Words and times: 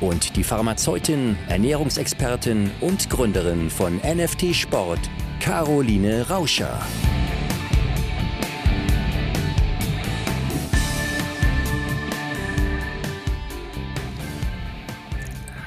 und 0.00 0.36
die 0.36 0.44
Pharmazeutin, 0.44 1.36
Ernährungsexpertin 1.48 2.70
und 2.80 3.10
Gründerin 3.10 3.70
von 3.70 3.96
NFT 3.96 4.54
Sport, 4.54 5.00
Caroline 5.40 6.28
Rauscher. 6.28 6.80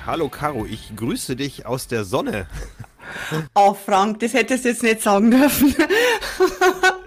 Hallo 0.06 0.30
Caro, 0.30 0.66
ich 0.66 0.96
grüße 0.96 1.36
dich 1.36 1.66
aus 1.66 1.88
der 1.88 2.04
Sonne. 2.04 2.48
Oh 3.56 3.74
Frank, 3.74 4.22
das 4.22 4.34
hättest 4.34 4.64
du 4.64 4.70
jetzt 4.70 4.84
nicht 4.84 5.02
sagen 5.02 5.32
dürfen. 5.32 5.76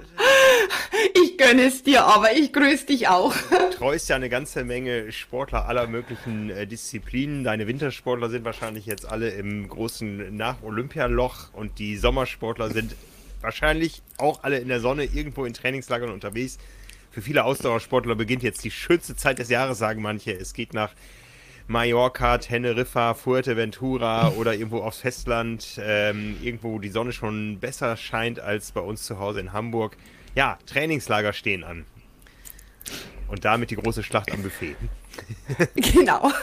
Ich 1.44 1.50
gönne 1.50 1.66
es 1.66 1.82
dir, 1.82 2.06
aber 2.06 2.32
ich 2.32 2.54
grüße 2.54 2.86
dich 2.86 3.08
auch. 3.08 3.34
Du 3.50 3.76
treust 3.76 4.08
ja 4.08 4.16
eine 4.16 4.30
ganze 4.30 4.64
Menge 4.64 5.12
Sportler 5.12 5.68
aller 5.68 5.86
möglichen 5.86 6.48
äh, 6.48 6.66
Disziplinen. 6.66 7.44
Deine 7.44 7.66
Wintersportler 7.66 8.30
sind 8.30 8.46
wahrscheinlich 8.46 8.86
jetzt 8.86 9.04
alle 9.06 9.28
im 9.28 9.68
großen 9.68 10.34
Nach-Olympialoch 10.34 11.52
und 11.52 11.78
die 11.78 11.98
Sommersportler 11.98 12.70
sind 12.70 12.96
wahrscheinlich 13.42 14.00
auch 14.16 14.42
alle 14.42 14.58
in 14.58 14.68
der 14.68 14.80
Sonne 14.80 15.04
irgendwo 15.04 15.44
in 15.44 15.52
Trainingslagern 15.52 16.10
unterwegs. 16.10 16.56
Für 17.10 17.20
viele 17.20 17.44
Ausdauersportler 17.44 18.14
beginnt 18.14 18.42
jetzt 18.42 18.64
die 18.64 18.70
schönste 18.70 19.14
Zeit 19.14 19.38
des 19.38 19.50
Jahres, 19.50 19.76
sagen 19.76 20.00
manche. 20.00 20.32
Es 20.32 20.54
geht 20.54 20.72
nach 20.72 20.94
Mallorca, 21.66 22.38
Teneriffa, 22.38 23.12
Fuerteventura 23.12 24.30
oder 24.30 24.54
irgendwo 24.54 24.78
aufs 24.78 25.00
Festland, 25.00 25.78
ähm, 25.78 26.38
irgendwo 26.42 26.72
wo 26.72 26.78
die 26.78 26.88
Sonne 26.88 27.12
schon 27.12 27.58
besser 27.60 27.98
scheint 27.98 28.40
als 28.40 28.72
bei 28.72 28.80
uns 28.80 29.02
zu 29.02 29.18
Hause 29.18 29.40
in 29.40 29.52
Hamburg. 29.52 29.98
Ja, 30.34 30.58
Trainingslager 30.66 31.32
stehen 31.32 31.64
an. 31.64 31.84
Und 33.28 33.44
damit 33.44 33.70
die 33.70 33.76
große 33.76 34.02
Schlacht 34.02 34.32
am 34.32 34.42
Buffet. 34.42 34.76
Genau. 35.74 36.30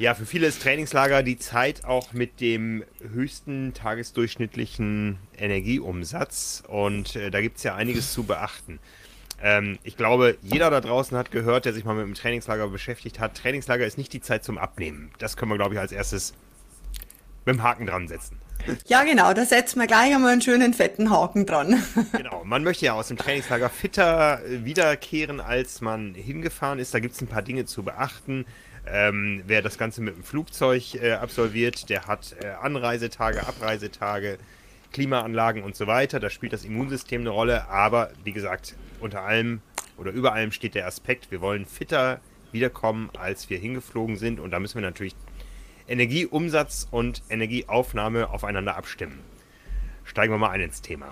Ja, 0.00 0.14
für 0.14 0.26
viele 0.26 0.46
ist 0.46 0.62
Trainingslager 0.62 1.24
die 1.24 1.38
Zeit 1.38 1.84
auch 1.84 2.12
mit 2.12 2.40
dem 2.40 2.84
höchsten 3.00 3.74
tagesdurchschnittlichen 3.74 5.18
Energieumsatz. 5.36 6.62
Und 6.68 7.16
äh, 7.16 7.32
da 7.32 7.40
gibt 7.40 7.56
es 7.56 7.64
ja 7.64 7.74
einiges 7.74 8.12
zu 8.12 8.22
beachten. 8.22 8.78
Ähm, 9.42 9.80
ich 9.82 9.96
glaube, 9.96 10.38
jeder 10.40 10.70
da 10.70 10.80
draußen 10.80 11.18
hat 11.18 11.32
gehört, 11.32 11.64
der 11.64 11.72
sich 11.72 11.84
mal 11.84 11.96
mit 11.96 12.04
dem 12.04 12.14
Trainingslager 12.14 12.68
beschäftigt 12.68 13.18
hat. 13.18 13.36
Trainingslager 13.36 13.84
ist 13.86 13.98
nicht 13.98 14.12
die 14.12 14.20
Zeit 14.20 14.44
zum 14.44 14.56
Abnehmen. 14.56 15.10
Das 15.18 15.36
können 15.36 15.50
wir, 15.50 15.58
glaube 15.58 15.74
ich, 15.74 15.80
als 15.80 15.90
erstes 15.90 16.32
mit 17.44 17.56
dem 17.56 17.64
Haken 17.64 17.86
dran 17.86 18.06
setzen. 18.06 18.40
Ja, 18.86 19.04
genau, 19.04 19.32
da 19.32 19.44
setzen 19.44 19.80
wir 19.80 19.86
gleich 19.86 20.14
einmal 20.14 20.32
einen 20.32 20.42
schönen 20.42 20.74
fetten 20.74 21.10
Haken 21.10 21.46
dran. 21.46 21.82
Genau, 22.12 22.42
man 22.44 22.64
möchte 22.64 22.86
ja 22.86 22.94
aus 22.94 23.08
dem 23.08 23.16
Trainingslager 23.16 23.68
fitter 23.68 24.44
äh, 24.44 24.64
wiederkehren, 24.64 25.40
als 25.40 25.80
man 25.80 26.14
hingefahren 26.14 26.78
ist. 26.78 26.94
Da 26.94 27.00
gibt 27.00 27.14
es 27.14 27.20
ein 27.20 27.26
paar 27.26 27.42
Dinge 27.42 27.64
zu 27.64 27.82
beachten. 27.82 28.46
Ähm, 28.86 29.42
wer 29.46 29.60
das 29.60 29.76
Ganze 29.78 30.00
mit 30.00 30.16
dem 30.16 30.24
Flugzeug 30.24 30.94
äh, 30.94 31.12
absolviert, 31.12 31.90
der 31.90 32.06
hat 32.06 32.34
äh, 32.42 32.48
Anreisetage, 32.48 33.46
Abreisetage, 33.46 34.38
Klimaanlagen 34.92 35.62
und 35.62 35.76
so 35.76 35.86
weiter. 35.86 36.20
Da 36.20 36.30
spielt 36.30 36.52
das 36.52 36.64
Immunsystem 36.64 37.20
eine 37.20 37.30
Rolle. 37.30 37.68
Aber 37.68 38.10
wie 38.24 38.32
gesagt, 38.32 38.74
unter 39.00 39.22
allem 39.22 39.60
oder 39.98 40.12
über 40.12 40.32
allem 40.32 40.52
steht 40.52 40.74
der 40.74 40.86
Aspekt, 40.86 41.30
wir 41.30 41.40
wollen 41.40 41.66
fitter 41.66 42.20
wiederkommen, 42.52 43.10
als 43.18 43.50
wir 43.50 43.58
hingeflogen 43.58 44.16
sind. 44.16 44.40
Und 44.40 44.52
da 44.52 44.60
müssen 44.60 44.76
wir 44.76 44.82
natürlich 44.82 45.14
Energieumsatz 45.88 46.86
und 46.90 47.22
Energieaufnahme 47.30 48.30
aufeinander 48.30 48.76
abstimmen. 48.76 49.20
Steigen 50.04 50.32
wir 50.32 50.38
mal 50.38 50.50
ein 50.50 50.60
ins 50.60 50.82
Thema. 50.82 51.10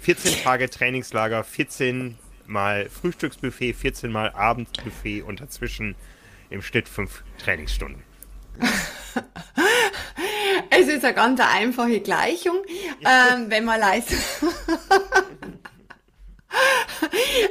14 0.00 0.42
Tage 0.42 0.70
Trainingslager, 0.70 1.44
14 1.44 2.16
mal 2.46 2.88
Frühstücksbuffet, 2.88 3.74
14 3.74 4.10
mal 4.10 4.30
Abendbuffet 4.30 5.22
und 5.22 5.40
dazwischen 5.40 5.96
im 6.50 6.62
Schnitt 6.62 6.88
5 6.88 7.22
Trainingsstunden. 7.38 8.02
Es 10.70 10.88
ist 10.88 11.04
eine 11.04 11.14
ganz 11.14 11.40
einfache 11.40 12.00
Gleichung. 12.00 12.56
Ähm, 13.04 13.46
wenn 13.48 13.64
man 13.64 13.80
Leistung 13.80 14.18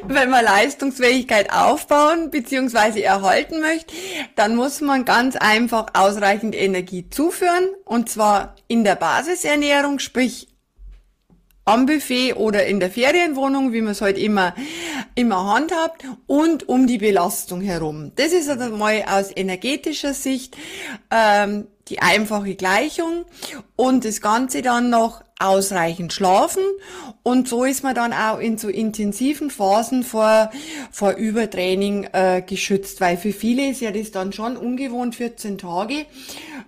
Wenn 0.04 0.30
man 0.30 0.44
Leistungsfähigkeit 0.44 1.52
aufbauen 1.52 2.32
bzw. 2.32 3.02
erhalten 3.02 3.62
möchte, 3.62 3.94
dann 4.36 4.56
muss 4.56 4.82
man 4.82 5.06
ganz 5.06 5.36
einfach 5.36 5.88
ausreichend 5.94 6.56
Energie 6.56 7.10
zuführen 7.10 7.70
und 7.86 8.10
zwar 8.10 8.56
in 8.68 8.84
der 8.84 8.96
Basisernährung, 8.96 10.00
sprich 10.00 10.48
am 11.66 11.88
Buffet 11.88 12.34
oder 12.34 12.68
in 12.68 12.80
der 12.80 12.92
Ferienwohnung, 12.92 13.74
wie 13.74 13.82
man 13.82 13.94
es 13.94 14.02
halt 14.02 14.20
immer, 14.20 14.54
immer 15.16 15.52
handhabt 15.54 16.04
und 16.28 16.70
um 16.70 16.86
die 16.86 17.00
Belastung 17.00 17.62
herum. 17.62 18.12
Das 18.16 18.34
ist 18.34 18.48
also 18.48 18.76
mal 18.76 19.04
aus 19.08 19.36
energetischer 19.36 20.14
Sicht 20.14 20.56
ähm, 21.10 21.68
die 21.88 22.00
einfache 22.00 22.54
Gleichung 22.56 23.26
und 23.76 24.06
das 24.06 24.22
Ganze 24.22 24.62
dann 24.62 24.92
noch 24.92 25.25
ausreichend 25.46 26.14
schlafen 26.14 26.64
und 27.28 27.48
so 27.48 27.64
ist 27.64 27.82
man 27.82 27.96
dann 27.96 28.14
auch 28.14 28.38
in 28.38 28.60
so 28.60 28.70
intensiven 28.70 29.50
Phasen 29.50 30.04
vor, 30.04 30.52
vor 30.92 31.14
Übertraining 31.14 32.08
äh, 32.14 32.44
geschützt, 32.46 33.02
weil 33.02 33.18
für 33.18 33.34
viele 33.34 33.68
ist 33.72 33.82
ja 33.82 33.90
das 33.90 34.12
dann 34.12 34.32
schon 34.32 34.56
ungewohnt 34.56 35.16
14 35.16 35.58
Tage, 35.58 36.06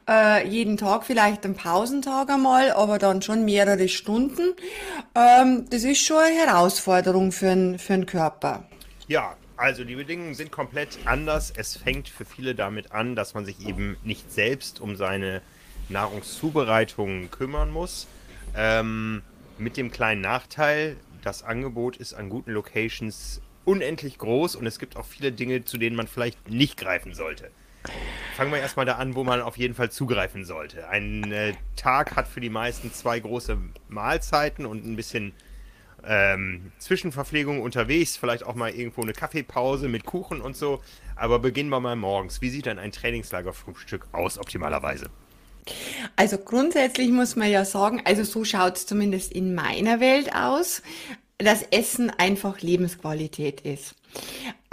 äh, 0.10 0.48
jeden 0.48 0.78
Tag 0.78 1.06
vielleicht 1.06 1.46
ein 1.46 1.54
Pausentag 1.54 2.32
einmal, 2.32 2.72
aber 2.72 2.98
dann 2.98 3.22
schon 3.22 3.46
mehrere 3.46 3.88
Stunden. 3.88 4.56
Ähm, 5.14 5.66
das 5.70 5.84
ist 5.84 6.04
schon 6.04 6.18
eine 6.18 6.36
Herausforderung 6.36 7.32
für, 7.32 7.52
ein, 7.52 7.78
für 7.78 7.94
den 7.94 8.08
Körper. 8.08 8.64
Ja, 9.08 9.36
also 9.58 9.84
die 9.84 9.96
Bedingungen 9.96 10.34
sind 10.34 10.50
komplett 10.50 10.98
anders. 11.06 11.54
Es 11.56 11.78
fängt 11.78 12.10
für 12.10 12.26
viele 12.26 12.56
damit 12.56 12.92
an, 12.94 13.16
dass 13.16 13.36
man 13.36 13.46
sich 13.46 13.64
eben 13.64 13.96
nicht 14.04 14.34
selbst 14.34 14.82
um 14.82 14.96
seine 14.96 15.44
Nahrungszubereitung 15.90 17.30
kümmern 17.30 17.70
muss 17.70 18.08
ähm, 18.56 19.22
mit 19.58 19.78
dem 19.78 19.92
kleinen 19.92 20.22
Nachteil, 20.22 20.98
das 21.24 21.44
Angebot 21.44 21.98
ist 21.98 22.14
an 22.14 22.30
guten 22.30 22.52
Locations 22.52 23.42
unendlich 23.66 24.18
groß 24.18 24.56
und 24.56 24.66
es 24.66 24.80
gibt 24.80 24.96
auch 24.96 25.06
viele 25.06 25.32
Dinge, 25.32 25.66
zu 25.66 25.78
denen 25.78 25.96
man 25.96 26.08
vielleicht 26.08 26.50
nicht 26.50 26.78
greifen 26.78 27.14
sollte. 27.14 27.52
Fangen 28.36 28.52
wir 28.52 28.60
erstmal 28.60 28.86
da 28.86 28.96
an, 28.96 29.16
wo 29.16 29.24
man 29.24 29.42
auf 29.42 29.58
jeden 29.58 29.74
Fall 29.74 29.92
zugreifen 29.92 30.46
sollte. 30.46 30.88
Ein 30.90 31.32
äh, 31.32 31.54
Tag 31.76 32.16
hat 32.16 32.28
für 32.28 32.40
die 32.40 32.50
meisten 32.50 32.94
zwei 32.94 33.20
große 33.20 33.58
Mahlzeiten 33.90 34.66
und 34.66 34.86
ein 34.86 34.96
bisschen 34.96 35.34
ähm, 36.06 36.72
Zwischenverpflegung 36.80 37.62
unterwegs, 37.62 38.18
vielleicht 38.18 38.46
auch 38.46 38.56
mal 38.56 38.72
irgendwo 38.72 39.02
eine 39.02 39.14
Kaffeepause 39.14 39.90
mit 39.90 40.06
Kuchen 40.06 40.42
und 40.42 40.56
so. 40.56 40.82
Aber 41.16 41.40
beginnen 41.40 41.70
wir 41.70 41.80
mal 41.80 41.96
morgens. 41.96 42.42
Wie 42.42 42.50
sieht 42.50 42.68
denn 42.68 42.80
ein 42.80 42.92
Trainingslagerfrühstück 42.92 44.08
aus, 44.12 44.38
optimalerweise? 44.38 45.10
Also 46.16 46.38
grundsätzlich 46.38 47.10
muss 47.10 47.36
man 47.36 47.50
ja 47.50 47.66
sagen, 47.66 48.02
also 48.06 48.24
so 48.24 48.44
schaut 48.44 48.78
es 48.78 48.86
zumindest 48.86 49.32
in 49.32 49.56
meiner 49.56 50.00
Welt 50.00 50.34
aus, 50.34 50.82
dass 51.38 51.64
Essen 51.64 52.10
einfach 52.10 52.62
Lebensqualität 52.62 53.62
ist. 53.62 53.96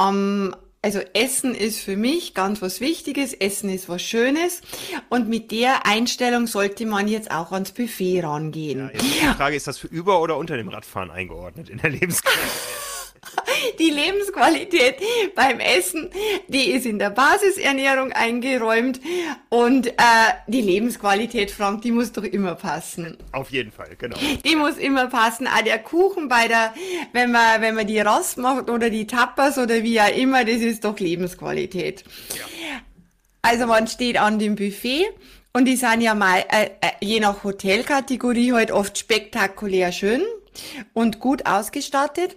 Ähm, 0.00 0.54
also 0.84 1.00
Essen 1.14 1.54
ist 1.54 1.80
für 1.80 1.96
mich 1.96 2.34
ganz 2.34 2.60
was 2.60 2.80
Wichtiges, 2.80 3.32
Essen 3.32 3.70
ist 3.70 3.88
was 3.88 4.02
Schönes 4.02 4.60
und 5.08 5.28
mit 5.28 5.50
der 5.50 5.86
Einstellung 5.86 6.46
sollte 6.46 6.84
man 6.84 7.08
jetzt 7.08 7.30
auch 7.30 7.52
ans 7.52 7.72
Buffet 7.72 8.20
rangehen. 8.20 8.90
Ja, 8.92 8.98
die 8.98 9.36
Frage, 9.36 9.56
ist 9.56 9.66
das 9.66 9.78
für 9.78 9.86
über 9.86 10.20
oder 10.20 10.36
unter 10.36 10.58
dem 10.58 10.68
Radfahren 10.68 11.10
eingeordnet 11.10 11.70
in 11.70 11.78
der 11.78 11.88
Lebensqualität? 11.88 12.42
Die 13.78 13.90
Lebensqualität 13.90 14.96
beim 15.34 15.60
Essen, 15.60 16.10
die 16.48 16.70
ist 16.70 16.86
in 16.86 16.98
der 16.98 17.10
Basisernährung 17.10 18.12
eingeräumt 18.12 19.00
und 19.48 19.86
äh, 19.88 19.92
die 20.46 20.60
Lebensqualität, 20.60 21.50
Frank, 21.50 21.82
die 21.82 21.90
muss 21.90 22.12
doch 22.12 22.24
immer 22.24 22.54
passen. 22.54 23.16
Auf 23.32 23.50
jeden 23.50 23.72
Fall, 23.72 23.96
genau. 23.96 24.16
Die 24.44 24.56
muss 24.56 24.76
immer 24.76 25.06
passen. 25.06 25.46
Auch 25.46 25.62
der 25.62 25.78
Kuchen 25.78 26.28
bei 26.28 26.48
der, 26.48 26.74
wenn 27.12 27.32
man, 27.32 27.60
wenn 27.60 27.74
man 27.74 27.86
die 27.86 28.00
Rost 28.00 28.38
macht 28.38 28.70
oder 28.70 28.90
die 28.90 29.06
Tapas 29.06 29.58
oder 29.58 29.82
wie 29.82 30.00
auch 30.00 30.16
immer, 30.16 30.44
das 30.44 30.56
ist 30.56 30.84
doch 30.84 30.98
Lebensqualität. 30.98 32.04
Ja. 32.36 32.44
Also 33.42 33.66
man 33.66 33.86
steht 33.86 34.18
an 34.18 34.38
dem 34.38 34.56
Buffet 34.56 35.06
und 35.52 35.66
die 35.66 35.76
sind 35.76 36.00
ja 36.00 36.14
mal, 36.14 36.44
äh, 36.48 36.70
äh, 36.80 36.92
je 37.00 37.20
nach 37.20 37.44
Hotelkategorie 37.44 38.52
halt 38.52 38.72
oft 38.72 38.98
spektakulär 38.98 39.92
schön 39.92 40.22
und 40.94 41.20
gut 41.20 41.46
ausgestattet. 41.46 42.36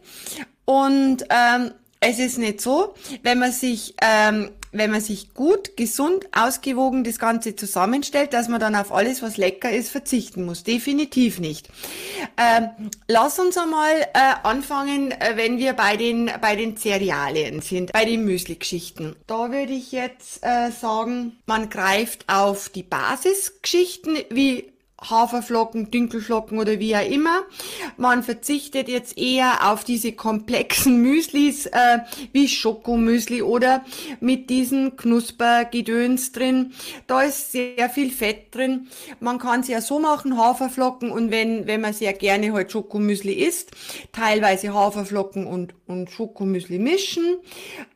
Und 0.70 1.24
ähm, 1.30 1.72
es 2.02 2.20
ist 2.20 2.38
nicht 2.38 2.60
so, 2.60 2.94
wenn 3.24 3.40
man 3.40 3.54
sich, 3.54 3.96
ähm, 4.02 4.52
wenn 4.74 4.92
man 4.92 5.00
sich 5.00 5.34
gut, 5.34 5.78
gesund, 5.78 6.28
ausgewogen 6.34 7.06
das 7.06 7.20
Ganze 7.20 7.56
zusammenstellt, 7.56 8.34
dass 8.34 8.50
man 8.50 8.60
dann 8.60 8.76
auf 8.76 8.92
alles, 8.92 9.24
was 9.24 9.38
lecker 9.38 9.72
ist, 9.72 9.90
verzichten 9.90 10.46
muss. 10.46 10.64
Definitiv 10.64 11.40
nicht. 11.40 11.70
Ähm, 12.38 12.90
lass 13.08 13.40
uns 13.40 13.58
einmal 13.58 13.94
äh, 14.14 14.34
anfangen, 14.44 15.12
äh, 15.12 15.36
wenn 15.36 15.58
wir 15.58 15.72
bei 15.72 15.96
den, 15.96 16.30
bei 16.42 16.58
den 16.58 16.76
Cerealien 16.76 17.62
sind, 17.62 17.94
bei 17.94 18.04
den 18.04 18.26
Müsli-Geschichten. 18.26 19.16
Da 19.26 19.52
würde 19.52 19.72
ich 19.72 19.94
jetzt 19.94 20.44
äh, 20.44 20.70
sagen, 20.70 21.38
man 21.46 21.70
greift 21.70 22.26
auf 22.28 22.68
die 22.68 22.84
Basisgeschichten 22.84 24.18
wie 24.30 24.74
Haferflocken, 25.00 25.92
Dinkelflocken 25.92 26.58
oder 26.58 26.80
wie 26.80 26.96
auch 26.96 27.08
immer. 27.08 27.44
Man 27.98 28.24
verzichtet 28.24 28.90
jetzt 28.90 29.16
eher 29.18 29.72
auf 29.72 29.84
diese 29.84 30.14
komplexen 30.14 31.02
Müslis 31.02 31.68
äh, 31.68 32.00
wie 32.34 32.48
Schokomüsli 32.48 33.44
oder 33.44 33.86
mit 34.20 34.50
diesen 34.50 34.98
Knuspergedöns 34.98 36.32
drin. 36.32 36.74
Da 37.06 37.22
ist 37.22 37.52
sehr 37.52 37.90
viel 37.92 38.10
Fett 38.10 38.56
drin. 38.56 38.88
Man 39.20 39.38
kann 39.38 39.60
es 39.60 39.68
ja 39.68 39.82
so 39.82 40.00
machen, 40.00 40.36
Haferflocken 40.36 41.12
und 41.12 41.30
wenn, 41.30 41.68
wenn 41.68 41.82
man 41.82 41.94
sehr 41.94 42.14
gerne 42.14 42.52
halt 42.54 42.72
Schokomüsli 42.72 43.34
isst, 43.34 43.72
teilweise 44.12 44.74
Haferflocken 44.74 45.46
und, 45.46 45.76
und 45.86 46.10
Schokomüsli 46.10 46.80
mischen. 46.80 47.38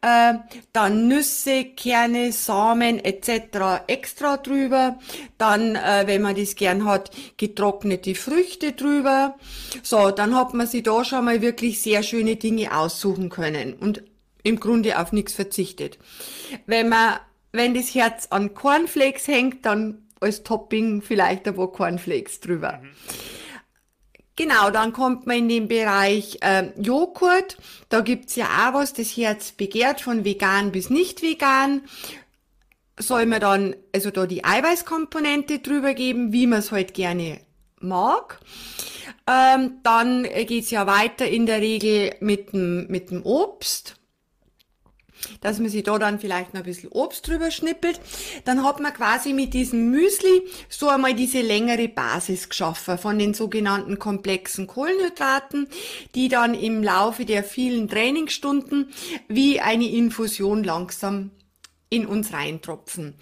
Äh, 0.01 0.36
dann 0.71 1.07
Nüsse, 1.07 1.65
Kerne, 1.65 2.31
Samen 2.31 3.03
etc. 3.03 3.88
extra 3.88 4.38
drüber. 4.38 5.00
Dann, 5.39 5.75
äh, 5.75 6.03
wenn 6.06 6.21
man 6.21 6.36
das 6.36 6.56
gern 6.56 6.86
hat, 6.86 6.91
hat 6.92 7.12
getrocknete 7.38 8.16
Früchte 8.16 8.74
drüber. 8.74 9.36
So, 9.84 10.12
dann 10.12 10.36
hat 10.36 10.54
man 10.54 10.68
sich 10.68 10.84
da 10.84 11.04
schon 11.04 11.26
mal 11.26 11.42
wirklich 11.42 11.82
sehr 11.82 12.04
schöne 12.04 12.36
Dinge 12.36 12.78
aussuchen 12.78 13.30
können 13.30 13.74
und 13.74 14.04
im 14.44 14.60
Grunde 14.60 15.00
auf 15.00 15.12
nichts 15.12 15.34
verzichtet. 15.34 15.98
Wenn 16.66 16.90
man, 16.90 17.16
wenn 17.52 17.74
das 17.74 17.94
Herz 17.94 18.28
an 18.30 18.54
Cornflakes 18.54 19.28
hängt, 19.28 19.66
dann 19.66 20.08
als 20.20 20.44
Topping 20.44 21.02
vielleicht 21.02 21.48
ein 21.48 21.56
paar 21.56 21.72
Cornflakes 21.72 22.40
drüber. 22.40 22.80
Mhm. 22.82 22.90
Genau, 24.38 24.72
dann 24.72 24.94
kommt 24.94 25.28
man 25.28 25.38
in 25.38 25.50
den 25.50 25.68
Bereich 25.68 26.38
äh, 26.42 26.70
Joghurt. 26.82 27.58
Da 27.90 28.02
gibt's 28.02 28.36
ja 28.36 28.46
auch 28.46 28.74
was, 28.74 28.94
das 28.94 29.16
Herz 29.18 29.52
begehrt, 29.52 30.02
von 30.02 30.24
vegan 30.24 30.72
bis 30.72 30.90
nicht 30.90 31.22
vegan 31.22 31.82
soll 33.12 33.25
man 33.25 33.42
dann 33.42 33.75
also 33.94 34.10
da 34.10 34.25
die 34.25 34.46
Eiweißkomponente 34.46 35.60
drüber 35.60 35.94
geben, 35.94 36.31
wie 36.31 36.48
man 36.48 36.60
es 36.60 36.72
halt 36.72 36.94
gerne 36.94 37.42
mag. 37.81 38.40
Ähm, 39.28 39.80
dann 39.84 40.24
geht's 40.24 40.72
ja 40.72 40.88
weiter 40.88 41.28
in 41.28 41.46
der 41.46 41.60
Regel 41.60 42.16
mit 42.22 42.54
dem, 42.54 42.88
mit 42.88 43.12
dem 43.12 43.24
Obst 43.24 43.98
dass 45.40 45.60
man 45.60 45.69
sich 45.69 45.84
da 45.84 46.00
dann 46.00 46.19
vielleicht 46.19 46.56
noch 46.56 46.62
ein 46.62 46.66
bisschen 46.66 46.92
Obst 46.92 47.28
drüber 47.28 47.52
schnippelt. 47.52 48.00
Dann 48.46 48.63
hat 48.63 48.80
man 48.80 48.92
quasi 48.92 49.34
mit 49.34 49.54
diesem 49.54 49.92
Müsli 49.92 50.42
so 50.68 50.90
einmal 50.90 51.13
diese 51.13 51.42
längere 51.42 51.88
Basis 51.88 52.50
geschaffen 52.50 52.98
von 52.98 53.19
den 53.19 53.36
sogenannten 53.36 54.00
komplexen 54.00 54.66
Kohlenhydraten, 54.66 55.68
die 56.16 56.28
dann 56.28 56.56
im 56.56 56.81
Laufe 56.81 57.25
der 57.25 57.44
vielen 57.44 57.88
Trainingsstunden 57.88 58.90
wie 59.28 59.60
eine 59.60 59.88
Infusion 59.88 60.63
langsam 60.63 61.30
in 61.92 62.08
uns 62.08 62.34
reintropfen. 62.34 63.16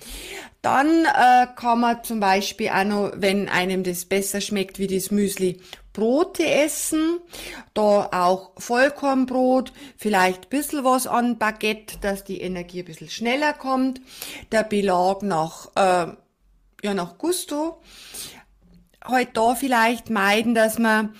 Dann 0.61 1.05
äh, 1.05 1.47
kann 1.55 1.79
man 1.81 2.03
zum 2.03 2.19
Beispiel 2.19 2.69
auch 2.69 2.83
noch, 2.85 3.11
wenn 3.15 3.49
einem 3.49 3.83
das 3.83 4.05
besser 4.05 4.39
schmeckt 4.39 4.77
wie 4.77 4.87
das 4.87 5.11
Müsli, 5.11 5.59
Brote 5.91 6.45
essen. 6.45 7.19
Da 7.73 8.09
auch 8.11 8.51
Vollkornbrot, 8.57 9.73
vielleicht 9.97 10.45
ein 10.45 10.49
bisschen 10.49 10.83
was 10.83 11.07
an 11.07 11.39
Baguette, 11.39 11.97
dass 11.99 12.23
die 12.23 12.41
Energie 12.41 12.79
ein 12.79 12.85
bisschen 12.85 13.09
schneller 13.09 13.53
kommt. 13.53 14.01
Der 14.51 14.63
Belag 14.63 15.23
nach, 15.23 15.69
äh, 15.75 16.13
ja, 16.83 16.93
nach 16.93 17.17
Gusto. 17.17 17.81
Halt 19.03 19.29
da 19.33 19.55
vielleicht 19.55 20.11
meiden, 20.11 20.53
dass 20.53 20.77
man 20.77 21.15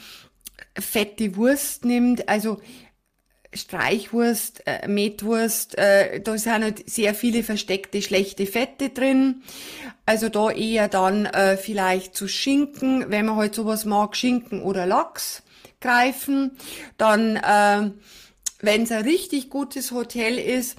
fette 0.78 1.36
Wurst 1.36 1.84
nimmt. 1.84 2.30
Also 2.30 2.60
Streichwurst, 3.54 4.62
äh, 4.68 4.88
Metwurst, 4.88 5.78
äh, 5.78 6.22
da 6.22 6.38
sind 6.38 6.64
halt 6.64 6.90
sehr 6.90 7.16
viele 7.16 7.44
versteckte 7.44 8.02
schlechte 8.02 8.46
Fette 8.46 8.90
drin. 8.90 9.42
Also 10.06 10.30
da 10.30 10.52
eher 10.52 10.88
dann 10.88 11.26
äh, 11.26 11.58
vielleicht 11.58 12.16
zu 12.16 12.28
Schinken, 12.28 13.06
wenn 13.10 13.26
man 13.26 13.38
halt 13.38 13.56
sowas 13.56 13.86
mag, 13.86 14.16
Schinken 14.16 14.62
oder 14.62 14.86
Lachs 14.86 15.44
greifen. 15.82 16.52
Dann, 16.98 17.38
äh, 17.38 17.92
wenn 18.62 18.84
es 18.84 18.92
ein 18.92 19.04
richtig 19.04 19.50
gutes 19.50 19.92
Hotel 19.92 20.38
ist, 20.38 20.78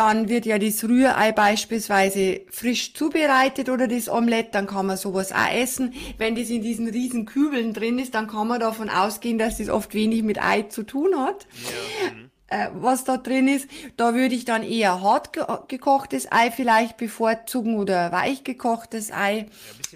dann 0.00 0.30
wird 0.30 0.46
ja 0.46 0.58
das 0.58 0.82
Rührei 0.82 1.30
beispielsweise 1.30 2.40
frisch 2.48 2.94
zubereitet 2.94 3.68
oder 3.68 3.86
das 3.86 4.08
Omelett, 4.08 4.54
dann 4.54 4.66
kann 4.66 4.86
man 4.86 4.96
sowas 4.96 5.30
auch 5.30 5.52
essen. 5.52 5.92
Wenn 6.16 6.36
das 6.36 6.48
in 6.48 6.62
diesen 6.62 6.88
riesen 6.88 7.26
Kübeln 7.26 7.74
drin 7.74 7.98
ist, 7.98 8.14
dann 8.14 8.26
kann 8.26 8.48
man 8.48 8.60
davon 8.60 8.88
ausgehen, 8.88 9.36
dass 9.36 9.58
das 9.58 9.68
oft 9.68 9.92
wenig 9.92 10.22
mit 10.22 10.42
Ei 10.42 10.62
zu 10.62 10.84
tun 10.84 11.18
hat. 11.18 11.46
Ja. 11.52 12.12
Mhm. 12.14 12.30
Äh, 12.46 12.68
was 12.72 13.04
da 13.04 13.18
drin 13.18 13.46
ist, 13.46 13.68
da 13.98 14.14
würde 14.14 14.34
ich 14.34 14.46
dann 14.46 14.62
eher 14.62 15.02
hart 15.02 15.34
ge 15.34 15.44
gekochtes 15.68 16.32
Ei 16.32 16.50
vielleicht 16.50 16.96
bevorzugen 16.96 17.76
oder 17.76 18.10
weich 18.10 18.42
gekochtes 18.42 19.12
Ei, 19.12 19.36
ja, 19.36 19.46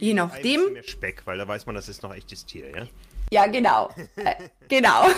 je 0.01 0.15
nachdem. 0.15 0.61
Ei, 0.69 0.73
mehr 0.73 0.83
Speck, 0.83 1.23
weil 1.25 1.39
da 1.39 1.49
weiß 1.49 1.65
man, 1.65 1.75
das 1.75 1.89
ist 1.89 2.03
noch 2.03 2.15
echtes 2.15 2.45
Tier, 2.45 2.71
ja? 2.71 2.87
Ja, 3.34 3.48
genau. 3.48 3.90
äh, 4.14 4.36
genau. 4.69 5.08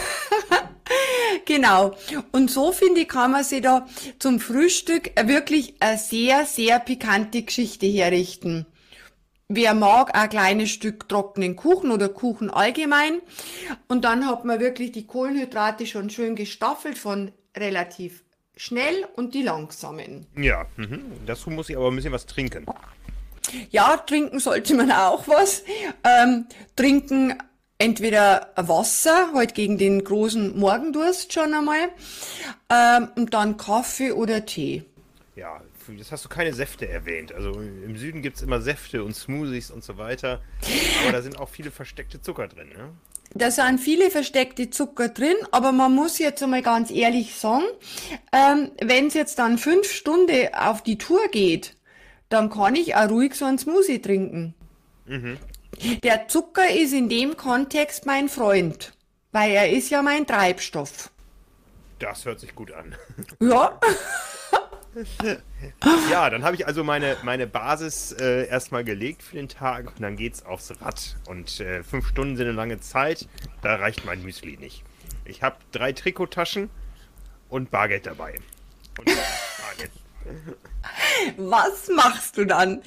genau. 1.44 1.94
Und 2.32 2.50
so 2.50 2.72
finde 2.72 3.02
ich, 3.02 3.08
kann 3.08 3.32
man 3.32 3.44
sich 3.44 3.60
da 3.60 3.86
zum 4.18 4.40
Frühstück 4.40 5.10
wirklich 5.22 5.74
eine 5.80 5.98
sehr, 5.98 6.46
sehr 6.46 6.80
pikante 6.80 7.42
Geschichte 7.42 7.84
herrichten. 7.84 8.64
Wer 9.48 9.74
mag, 9.74 10.16
ein 10.16 10.30
kleines 10.30 10.70
Stück 10.70 11.10
trockenen 11.10 11.56
Kuchen 11.56 11.90
oder 11.90 12.08
Kuchen 12.08 12.48
allgemein. 12.48 13.20
Und 13.86 14.06
dann 14.06 14.26
hat 14.26 14.46
man 14.46 14.60
wirklich 14.60 14.92
die 14.92 15.06
Kohlenhydrate 15.06 15.84
schon 15.84 16.08
schön 16.08 16.36
gestaffelt 16.36 16.96
von 16.96 17.32
relativ 17.54 18.24
schnell 18.56 19.06
und 19.14 19.34
die 19.34 19.42
langsamen. 19.42 20.26
Ja, 20.38 20.64
mhm. 20.78 21.02
dazu 21.26 21.50
muss 21.50 21.68
ich 21.68 21.76
aber 21.76 21.90
ein 21.90 21.96
bisschen 21.96 22.12
was 22.12 22.24
trinken. 22.24 22.64
Ja, 23.70 23.98
trinken 23.98 24.40
sollte 24.40 24.74
man 24.74 24.90
auch 24.90 25.28
was. 25.28 25.64
Ähm, 26.02 26.46
trinken 26.76 27.34
entweder 27.78 28.52
Wasser, 28.56 29.32
halt 29.34 29.54
gegen 29.54 29.78
den 29.78 30.02
großen 30.02 30.58
Morgendurst 30.58 31.32
schon 31.32 31.54
einmal, 31.54 31.88
ähm, 32.70 33.08
und 33.16 33.34
dann 33.34 33.56
Kaffee 33.56 34.12
oder 34.12 34.46
Tee. 34.46 34.84
Ja, 35.34 35.60
jetzt 35.94 36.12
hast 36.12 36.24
du 36.24 36.28
keine 36.28 36.54
Säfte 36.54 36.88
erwähnt. 36.88 37.32
Also 37.32 37.52
im 37.52 37.96
Süden 37.96 38.22
gibt 38.22 38.36
es 38.36 38.42
immer 38.42 38.60
Säfte 38.60 39.04
und 39.04 39.14
Smoothies 39.14 39.70
und 39.70 39.84
so 39.84 39.98
weiter. 39.98 40.40
Aber 41.02 41.12
da 41.12 41.22
sind 41.22 41.38
auch 41.38 41.48
viele 41.48 41.70
versteckte 41.70 42.20
Zucker 42.22 42.48
drin, 42.48 42.68
ne? 42.70 42.90
Da 43.34 43.50
sind 43.50 43.80
viele 43.80 44.10
versteckte 44.10 44.70
Zucker 44.70 45.08
drin, 45.08 45.36
aber 45.50 45.72
man 45.72 45.94
muss 45.94 46.18
jetzt 46.18 46.42
einmal 46.42 46.62
ganz 46.62 46.90
ehrlich 46.90 47.34
sagen, 47.34 47.64
ähm, 48.32 48.70
wenn 48.80 49.08
es 49.08 49.14
jetzt 49.14 49.38
dann 49.38 49.58
fünf 49.58 49.90
Stunden 49.90 50.54
auf 50.54 50.82
die 50.82 50.96
Tour 50.96 51.28
geht, 51.30 51.76
dann 52.28 52.50
kann 52.50 52.76
ich 52.76 52.94
auch 52.94 53.10
ruhig 53.10 53.34
so 53.34 53.44
ein 53.44 53.58
Smoothie 53.58 54.00
trinken. 54.00 54.54
Mhm. 55.06 55.38
Der 56.02 56.28
Zucker 56.28 56.70
ist 56.70 56.92
in 56.92 57.08
dem 57.08 57.36
Kontext 57.36 58.06
mein 58.06 58.28
Freund, 58.28 58.92
weil 59.32 59.50
er 59.52 59.70
ist 59.70 59.90
ja 59.90 60.02
mein 60.02 60.26
Treibstoff. 60.26 61.10
Das 61.98 62.24
hört 62.24 62.40
sich 62.40 62.54
gut 62.54 62.72
an. 62.72 62.94
Ja. 63.40 63.78
ja, 66.10 66.30
dann 66.30 66.42
habe 66.42 66.56
ich 66.56 66.66
also 66.66 66.82
meine, 66.82 67.18
meine 67.22 67.46
Basis 67.46 68.12
äh, 68.12 68.46
erstmal 68.48 68.82
gelegt 68.82 69.22
für 69.22 69.36
den 69.36 69.48
Tag 69.48 69.88
und 69.88 70.02
dann 70.02 70.16
geht's 70.16 70.46
aufs 70.46 70.72
Rad. 70.80 71.16
Und 71.26 71.60
äh, 71.60 71.82
fünf 71.82 72.08
Stunden 72.08 72.36
sind 72.36 72.46
eine 72.46 72.56
lange 72.56 72.80
Zeit, 72.80 73.28
da 73.60 73.74
reicht 73.74 74.06
mein 74.06 74.22
Müsli 74.22 74.56
nicht. 74.56 74.84
Ich 75.26 75.42
habe 75.42 75.56
drei 75.72 75.92
Trikottaschen 75.92 76.70
und 77.50 77.70
Bargeld 77.70 78.06
dabei. 78.06 78.38
Und 78.98 79.06
Bargeld. 79.06 79.92
Was 81.36 81.88
machst 81.88 82.38
du 82.38 82.46
dann? 82.46 82.82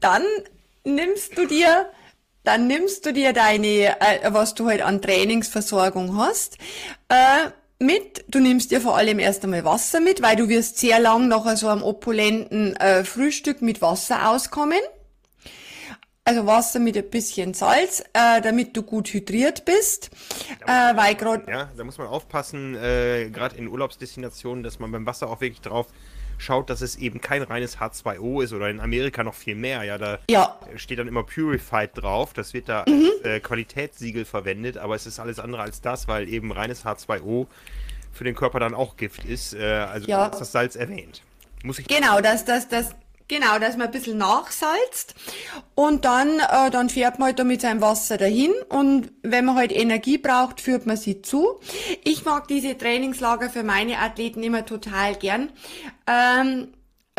Dann 0.00 0.24
nimmst 0.84 1.38
du 1.38 1.46
dir 1.46 1.90
dann 2.46 2.68
nimmst 2.68 3.04
du 3.04 3.12
dir 3.12 3.32
deine, 3.32 4.00
äh, 4.00 4.32
was 4.32 4.54
du 4.54 4.68
halt 4.68 4.80
an 4.80 5.02
Trainingsversorgung 5.02 6.16
hast, 6.16 6.58
äh, 7.08 7.50
mit. 7.78 8.24
Du 8.28 8.38
nimmst 8.38 8.70
dir 8.70 8.80
vor 8.80 8.96
allem 8.96 9.18
erst 9.18 9.42
einmal 9.44 9.64
Wasser 9.64 10.00
mit, 10.00 10.22
weil 10.22 10.36
du 10.36 10.48
wirst 10.48 10.78
sehr 10.78 11.00
lang 11.00 11.26
nach 11.26 11.56
so 11.56 11.68
einem 11.68 11.82
opulenten 11.82 12.76
äh, 12.76 13.04
Frühstück 13.04 13.62
mit 13.62 13.82
Wasser 13.82 14.30
auskommen. 14.30 14.78
Also 16.24 16.46
Wasser 16.46 16.78
mit 16.78 16.96
ein 16.96 17.10
bisschen 17.10 17.52
Salz, 17.52 18.00
äh, 18.12 18.40
damit 18.40 18.76
du 18.76 18.82
gut 18.82 19.08
hydriert 19.08 19.64
bist. 19.64 20.10
Äh, 20.66 20.96
weil 20.96 21.14
grad, 21.16 21.48
ja, 21.48 21.70
da 21.76 21.84
muss 21.84 21.98
man 21.98 22.06
aufpassen, 22.06 22.76
äh, 22.76 23.28
gerade 23.30 23.56
in 23.56 23.68
Urlaubsdestinationen, 23.68 24.62
dass 24.62 24.78
man 24.78 24.90
beim 24.92 25.06
Wasser 25.06 25.28
auch 25.28 25.40
wirklich 25.40 25.60
drauf 25.60 25.86
schaut, 26.38 26.70
dass 26.70 26.80
es 26.80 26.96
eben 26.96 27.20
kein 27.20 27.42
reines 27.42 27.78
H2O 27.78 28.42
ist 28.42 28.52
oder 28.52 28.68
in 28.68 28.80
Amerika 28.80 29.24
noch 29.24 29.34
viel 29.34 29.54
mehr. 29.54 29.84
Ja, 29.84 29.98
da 29.98 30.18
ja. 30.28 30.58
steht 30.76 30.98
dann 30.98 31.08
immer 31.08 31.22
Purified 31.22 31.90
drauf. 31.94 32.32
Das 32.32 32.54
wird 32.54 32.68
da 32.68 32.84
mhm. 32.86 33.10
als 33.22 33.24
äh, 33.24 33.40
Qualitätssiegel 33.40 34.24
verwendet, 34.24 34.78
aber 34.78 34.94
es 34.94 35.06
ist 35.06 35.18
alles 35.18 35.38
andere 35.38 35.62
als 35.62 35.80
das, 35.80 36.08
weil 36.08 36.28
eben 36.28 36.52
reines 36.52 36.84
H2O 36.84 37.46
für 38.12 38.24
den 38.24 38.34
Körper 38.34 38.60
dann 38.60 38.74
auch 38.74 38.96
Gift 38.96 39.24
ist. 39.24 39.54
Äh, 39.54 39.64
also 39.64 40.08
Ja. 40.08 40.26
du 40.26 40.32
hast 40.32 40.40
das 40.40 40.52
Salz 40.52 40.76
erwähnt. 40.76 41.22
Muss 41.62 41.78
ich 41.78 41.88
Genau, 41.88 42.20
dass 42.20 42.44
das, 42.44 42.68
das, 42.68 42.94
genau, 43.28 43.58
dass 43.58 43.76
man 43.76 43.86
ein 43.86 43.92
bisschen 43.92 44.18
nachsalzt 44.18 45.14
und 45.74 46.04
dann, 46.04 46.38
äh, 46.38 46.70
dann 46.70 46.88
fährt 46.88 47.18
man 47.18 47.26
halt 47.26 47.38
da 47.38 47.44
mit 47.44 47.60
seinem 47.60 47.80
Wasser 47.80 48.16
dahin 48.16 48.52
und 48.68 49.12
wenn 49.22 49.44
man 49.44 49.56
halt 49.56 49.72
Energie 49.72 50.18
braucht, 50.18 50.60
führt 50.60 50.86
man 50.86 50.96
sie 50.96 51.22
zu. 51.22 51.60
Ich 52.04 52.24
mag 52.24 52.48
diese 52.48 52.76
Trainingslager 52.76 53.50
für 53.50 53.62
meine 53.62 53.98
Athleten 53.98 54.42
immer 54.42 54.64
total 54.64 55.14
gern. 55.14 55.50
Ähm, 56.06 56.68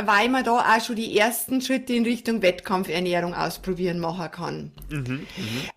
weil 0.05 0.29
man 0.29 0.43
da 0.43 0.59
auch 0.59 0.79
schon 0.79 0.95
die 0.95 1.17
ersten 1.17 1.59
Schritte 1.59 1.93
in 1.93 2.03
Richtung 2.03 2.43
Wettkampfernährung 2.43 3.33
ausprobieren 3.33 3.99
machen 3.99 4.29
kann. 4.29 4.71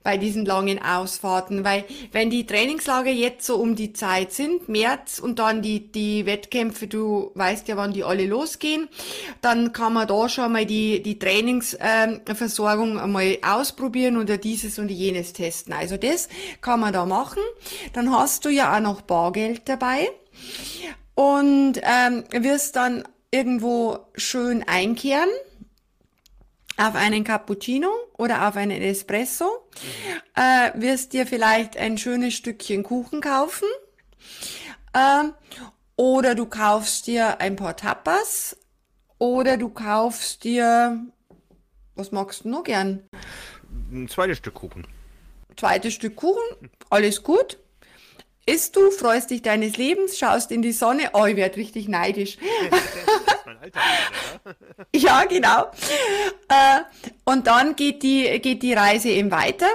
Bei 0.02 0.18
diesen 0.18 0.44
langen 0.44 0.78
Ausfahrten, 0.78 1.64
weil 1.64 1.84
wenn 2.12 2.28
die 2.28 2.44
Trainingslager 2.44 3.10
jetzt 3.10 3.46
so 3.46 3.56
um 3.56 3.76
die 3.76 3.94
Zeit 3.94 4.32
sind, 4.32 4.68
März 4.68 5.20
und 5.20 5.38
dann 5.38 5.62
die, 5.62 5.90
die 5.90 6.26
Wettkämpfe, 6.26 6.86
du 6.86 7.30
weißt 7.34 7.66
ja, 7.68 7.78
wann 7.78 7.94
die 7.94 8.04
alle 8.04 8.26
losgehen, 8.26 8.90
dann 9.40 9.72
kann 9.72 9.94
man 9.94 10.06
da 10.06 10.28
schon 10.28 10.52
mal 10.52 10.66
die, 10.66 11.02
die 11.02 11.18
Trainingsversorgung 11.18 13.00
einmal 13.00 13.38
ausprobieren 13.40 14.18
oder 14.18 14.36
dieses 14.36 14.78
und 14.78 14.90
jenes 14.90 15.32
testen. 15.32 15.72
Also 15.72 15.96
das 15.96 16.28
kann 16.60 16.80
man 16.80 16.92
da 16.92 17.06
machen. 17.06 17.42
Dann 17.94 18.12
hast 18.12 18.44
du 18.44 18.50
ja 18.50 18.76
auch 18.76 18.80
noch 18.80 19.00
Bargeld 19.00 19.62
dabei 19.64 20.10
und 21.14 21.80
ähm, 21.82 22.24
wirst 22.32 22.76
dann 22.76 23.04
irgendwo 23.30 23.98
schön 24.16 24.62
einkehren 24.62 25.28
auf 26.76 26.94
einen 26.94 27.24
Cappuccino 27.24 27.90
oder 28.16 28.48
auf 28.48 28.56
einen 28.56 28.80
Espresso, 28.80 29.68
äh, 30.34 30.70
wirst 30.80 31.12
dir 31.12 31.26
vielleicht 31.26 31.76
ein 31.76 31.98
schönes 31.98 32.34
Stückchen 32.34 32.82
Kuchen 32.82 33.20
kaufen 33.20 33.68
ähm, 34.94 35.34
oder 35.96 36.34
du 36.34 36.46
kaufst 36.46 37.06
dir 37.06 37.40
ein 37.40 37.56
paar 37.56 37.76
Tapas 37.76 38.56
oder 39.18 39.58
du 39.58 39.68
kaufst 39.68 40.44
dir, 40.44 40.98
was 41.96 42.12
magst 42.12 42.44
du 42.44 42.48
noch 42.48 42.64
gern? 42.64 43.02
ein 43.92 44.08
zweites 44.08 44.38
Stück 44.38 44.54
Kuchen. 44.54 44.86
Zweites 45.56 45.94
Stück 45.94 46.16
Kuchen, 46.16 46.70
alles 46.88 47.22
gut. 47.22 47.58
Isst 48.50 48.74
du, 48.76 48.90
freust 48.90 49.30
dich 49.30 49.42
deines 49.42 49.76
Lebens, 49.76 50.18
schaust 50.18 50.50
in 50.50 50.62
die 50.62 50.72
Sonne, 50.72 51.10
oh, 51.12 51.24
ich 51.26 51.36
werd 51.36 51.56
richtig 51.56 51.88
neidisch. 51.88 52.36
Alter. 53.60 53.80
Ja, 54.94 55.24
genau. 55.24 55.66
Äh, 56.48 56.80
und 57.24 57.46
dann 57.46 57.76
geht 57.76 58.02
die, 58.02 58.40
geht 58.40 58.62
die 58.62 58.72
Reise 58.72 59.08
eben 59.10 59.30
weiter 59.30 59.68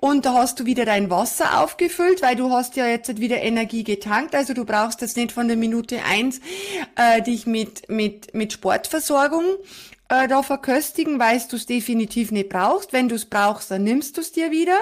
und 0.00 0.24
da 0.24 0.34
hast 0.34 0.60
du 0.60 0.64
wieder 0.64 0.84
dein 0.84 1.10
Wasser 1.10 1.60
aufgefüllt, 1.60 2.22
weil 2.22 2.36
du 2.36 2.50
hast 2.50 2.76
ja 2.76 2.86
jetzt 2.86 3.20
wieder 3.20 3.42
Energie 3.42 3.84
getankt, 3.84 4.34
also 4.34 4.54
du 4.54 4.64
brauchst 4.64 5.00
jetzt 5.02 5.16
nicht 5.16 5.32
von 5.32 5.48
der 5.48 5.56
Minute 5.56 6.02
eins 6.04 6.40
äh, 6.96 7.20
dich 7.20 7.46
mit, 7.46 7.88
mit, 7.88 8.34
mit 8.34 8.52
Sportversorgung 8.52 9.44
äh, 10.08 10.28
da 10.28 10.42
verköstigen, 10.42 11.18
weil 11.18 11.40
du 11.50 11.56
es 11.56 11.66
definitiv 11.66 12.30
nicht 12.30 12.48
brauchst. 12.48 12.92
Wenn 12.92 13.08
du 13.08 13.16
es 13.16 13.26
brauchst, 13.26 13.70
dann 13.70 13.84
nimmst 13.84 14.16
du 14.16 14.20
es 14.20 14.32
dir 14.32 14.50
wieder. 14.50 14.78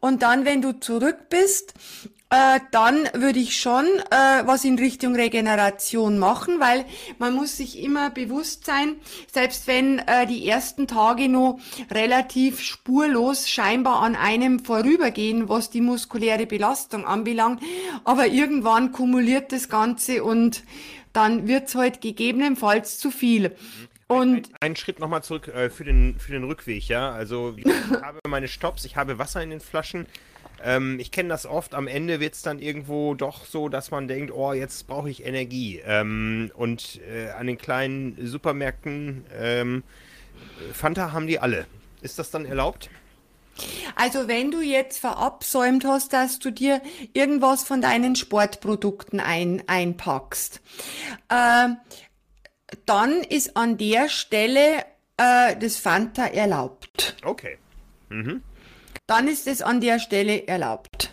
Und 0.00 0.22
dann, 0.22 0.44
wenn 0.44 0.62
du 0.62 0.78
zurück 0.78 1.28
bist, 1.30 1.74
äh, 2.30 2.60
dann 2.72 3.08
würde 3.14 3.38
ich 3.38 3.58
schon 3.58 3.86
äh, 3.86 4.44
was 4.44 4.64
in 4.64 4.78
Richtung 4.78 5.14
Regeneration 5.14 6.18
machen, 6.18 6.60
weil 6.60 6.84
man 7.18 7.34
muss 7.34 7.56
sich 7.56 7.82
immer 7.82 8.10
bewusst 8.10 8.66
sein, 8.66 8.96
selbst 9.32 9.66
wenn 9.66 9.98
äh, 10.00 10.26
die 10.26 10.46
ersten 10.46 10.86
Tage 10.86 11.28
noch 11.28 11.58
relativ 11.90 12.60
spurlos 12.60 13.48
scheinbar 13.48 14.00
an 14.02 14.14
einem 14.14 14.62
vorübergehen, 14.62 15.48
was 15.48 15.70
die 15.70 15.80
muskuläre 15.80 16.44
Belastung 16.46 17.06
anbelangt, 17.06 17.62
aber 18.04 18.26
irgendwann 18.26 18.92
kumuliert 18.92 19.52
das 19.52 19.70
Ganze 19.70 20.22
und 20.22 20.64
dann 21.14 21.48
wird's 21.48 21.74
halt 21.74 22.02
gegebenenfalls 22.02 22.98
zu 22.98 23.10
viel. 23.10 23.56
Und 24.06 24.50
Einen 24.60 24.76
Schritt 24.76 25.00
nochmal 25.00 25.22
zurück 25.22 25.48
äh, 25.48 25.68
für, 25.68 25.84
den, 25.84 26.18
für 26.18 26.32
den 26.32 26.44
Rückweg, 26.44 26.88
ja. 26.88 27.10
Also 27.10 27.54
ich 27.56 27.66
habe 28.02 28.20
meine 28.26 28.48
Stops, 28.48 28.84
ich 28.84 28.96
habe 28.96 29.18
Wasser 29.18 29.42
in 29.42 29.50
den 29.50 29.60
Flaschen. 29.60 30.06
Ähm, 30.62 30.98
ich 30.98 31.10
kenne 31.10 31.28
das 31.28 31.46
oft, 31.46 31.74
am 31.74 31.86
Ende 31.86 32.20
wird 32.20 32.34
es 32.34 32.42
dann 32.42 32.58
irgendwo 32.58 33.14
doch 33.14 33.44
so, 33.44 33.68
dass 33.68 33.90
man 33.90 34.08
denkt, 34.08 34.32
oh, 34.32 34.52
jetzt 34.52 34.86
brauche 34.86 35.10
ich 35.10 35.24
Energie. 35.24 35.80
Ähm, 35.84 36.50
und 36.54 37.00
äh, 37.08 37.30
an 37.30 37.46
den 37.46 37.58
kleinen 37.58 38.16
Supermärkten 38.26 39.24
ähm, 39.38 39.82
Fanta 40.72 41.12
haben 41.12 41.26
die 41.26 41.38
alle. 41.38 41.66
Ist 42.02 42.18
das 42.18 42.30
dann 42.30 42.44
erlaubt? 42.44 42.90
Also 43.96 44.28
wenn 44.28 44.50
du 44.50 44.60
jetzt 44.60 44.98
verabsäumt 44.98 45.84
hast, 45.84 46.12
dass 46.12 46.38
du 46.38 46.50
dir 46.50 46.80
irgendwas 47.12 47.64
von 47.64 47.80
deinen 47.80 48.14
Sportprodukten 48.14 49.20
ein, 49.20 49.62
einpackst, 49.66 50.60
äh, 51.28 51.68
dann 52.86 53.12
ist 53.28 53.56
an 53.56 53.78
der 53.78 54.08
Stelle 54.08 54.84
äh, 55.16 55.56
das 55.56 55.76
Fanta 55.76 56.26
erlaubt. 56.26 57.16
Okay, 57.24 57.58
Dann 59.06 59.28
ist 59.28 59.46
es 59.46 59.62
an 59.62 59.80
der 59.80 59.98
Stelle 59.98 60.46
erlaubt. 60.46 61.12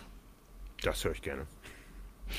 das 0.82 1.04
höre 1.04 1.12
ich 1.12 1.22
gerne. 1.22 1.46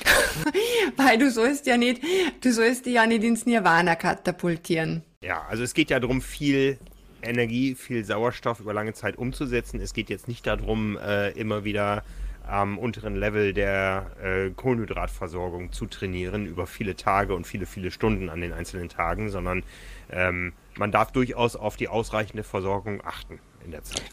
Weil 0.98 1.18
du 1.18 1.32
sollst 1.32 1.66
ja 1.66 1.78
nicht, 1.78 2.02
du 2.42 2.52
sollst 2.52 2.86
dich 2.86 2.94
ja 2.94 3.06
nicht 3.06 3.24
ins 3.24 3.46
Nirvana 3.46 3.96
katapultieren. 3.96 5.04
Ja, 5.22 5.46
also 5.50 5.64
es 5.64 5.74
geht 5.74 5.90
ja 5.90 6.00
darum, 6.00 6.22
viel 6.22 6.78
Energie, 7.22 7.76
viel 7.76 8.04
Sauerstoff 8.06 8.60
über 8.60 8.74
lange 8.74 8.94
Zeit 8.94 9.18
umzusetzen. 9.18 9.80
Es 9.82 9.94
geht 9.94 10.10
jetzt 10.10 10.28
nicht 10.28 10.46
darum, 10.46 10.98
äh, 10.98 11.32
immer 11.32 11.64
wieder 11.64 12.04
am 12.46 12.78
unteren 12.78 13.16
Level 13.16 13.54
der 13.54 14.12
äh, 14.22 14.50
Kohlenhydratversorgung 14.52 15.72
zu 15.74 15.86
trainieren 15.86 16.46
über 16.46 16.66
viele 16.66 16.96
Tage 16.96 17.36
und 17.36 17.46
viele, 17.46 17.66
viele 17.66 17.92
Stunden 17.92 18.30
an 18.30 18.40
den 18.40 18.54
einzelnen 18.54 18.90
Tagen, 18.90 19.30
sondern 19.30 19.64
ähm, 20.10 20.54
man 20.78 20.92
darf 20.92 21.12
durchaus 21.12 21.56
auf 21.56 21.76
die 21.76 21.90
ausreichende 21.90 22.44
Versorgung 22.44 23.02
achten 23.04 23.40
in 23.66 23.72
der 23.72 23.84
Zeit. 23.84 24.06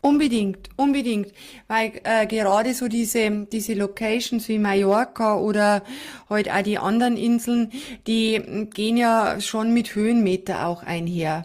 Unbedingt, 0.00 0.68
unbedingt, 0.76 1.32
weil 1.66 1.92
äh, 2.04 2.26
gerade 2.26 2.74
so 2.74 2.86
diese 2.86 3.46
diese 3.50 3.74
Locations 3.74 4.48
wie 4.48 4.58
Mallorca 4.58 5.36
oder 5.36 5.82
heute 6.28 6.54
auch 6.54 6.62
die 6.62 6.78
anderen 6.78 7.16
Inseln, 7.16 7.72
die 8.06 8.38
mm, 8.38 8.70
gehen 8.70 8.96
ja 8.96 9.40
schon 9.40 9.74
mit 9.74 9.94
Höhenmeter 9.94 10.66
auch 10.66 10.82
einher. 10.82 11.44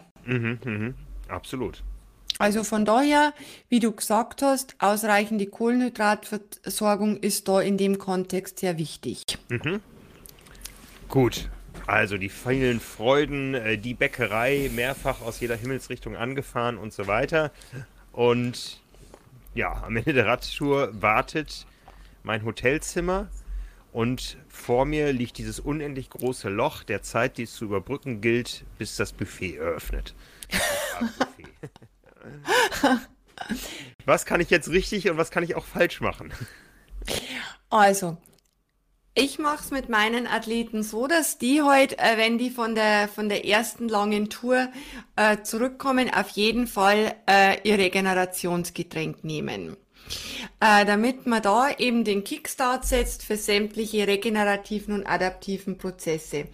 Absolut. 1.28 1.84
Also 2.38 2.64
von 2.64 2.86
daher, 2.86 3.34
wie 3.70 3.80
du 3.80 3.92
gesagt 3.92 4.42
hast, 4.42 4.76
ausreichende 4.80 5.46
Kohlenhydratversorgung 5.46 7.18
ist 7.18 7.48
da 7.48 7.62
in 7.62 7.78
dem 7.78 8.00
Kontext 8.00 8.60
sehr 8.60 8.78
wichtig. 8.78 9.24
Gut, 11.08 11.50
also 11.86 12.18
die 12.18 12.30
vielen 12.30 12.80
Freuden, 12.80 13.54
äh, 13.54 13.78
die 13.78 13.94
Bäckerei 13.94 14.72
mehrfach 14.74 15.22
aus 15.22 15.40
jeder 15.40 15.56
Himmelsrichtung 15.56 16.16
angefahren 16.16 16.78
und 16.78 16.94
so 16.94 17.06
weiter. 17.06 17.52
Und 18.12 18.82
ja, 19.54 19.84
am 19.84 19.96
Ende 19.96 20.14
der 20.14 20.26
Radtour 20.26 20.90
wartet 21.02 21.66
mein 22.24 22.46
Hotelzimmer 22.46 23.30
und 23.92 24.38
vor 24.48 24.86
mir 24.86 25.12
liegt 25.12 25.38
dieses 25.38 25.60
unendlich 25.60 26.10
große 26.10 26.50
Loch 26.50 26.84
der 26.84 27.02
Zeit, 27.02 27.38
die 27.38 27.44
es 27.44 27.54
zu 27.54 27.66
überbrücken 27.66 28.22
gilt, 28.22 28.64
bis 28.78 28.96
das 28.96 29.12
Buffet 29.12 29.58
eröffnet. 29.58 30.14
Das 30.50 31.18
Buffet. 31.18 31.48
Was 34.06 34.26
kann 34.26 34.40
ich 34.40 34.50
jetzt 34.50 34.70
richtig 34.70 35.10
und 35.10 35.18
was 35.18 35.32
kann 35.32 35.44
ich 35.44 35.56
auch 35.56 35.66
falsch 35.66 36.02
machen? 36.02 36.32
Also, 37.70 38.18
ich 39.14 39.40
mache 39.40 39.64
es 39.64 39.72
mit 39.72 39.90
meinen 39.90 40.26
Athleten 40.28 40.84
so, 40.84 41.08
dass 41.08 41.38
die 41.38 41.62
heute, 41.62 41.98
äh, 41.98 42.18
wenn 42.18 42.38
die 42.38 42.50
von 42.50 42.76
der 42.76 43.08
von 43.08 43.30
der 43.30 43.46
ersten 43.46 43.88
langen 43.88 44.30
Tour 44.30 44.70
äh, 45.16 45.42
zurückkommen, 45.44 46.14
auf 46.14 46.30
jeden 46.30 46.68
Fall 46.68 47.16
äh, 47.30 47.58
ihr 47.68 47.78
Regenerationsgetränk 47.78 49.24
nehmen. 49.24 49.76
Äh, 50.60 50.86
damit 50.86 51.26
man 51.26 51.42
da 51.42 51.70
eben 51.78 52.04
den 52.04 52.24
Kickstart 52.24 52.86
setzt 52.86 53.24
für 53.24 53.38
sämtliche 53.38 54.08
regenerativen 54.08 54.94
und 54.94 55.06
adaptiven 55.08 55.78
Prozesse. 55.78 56.48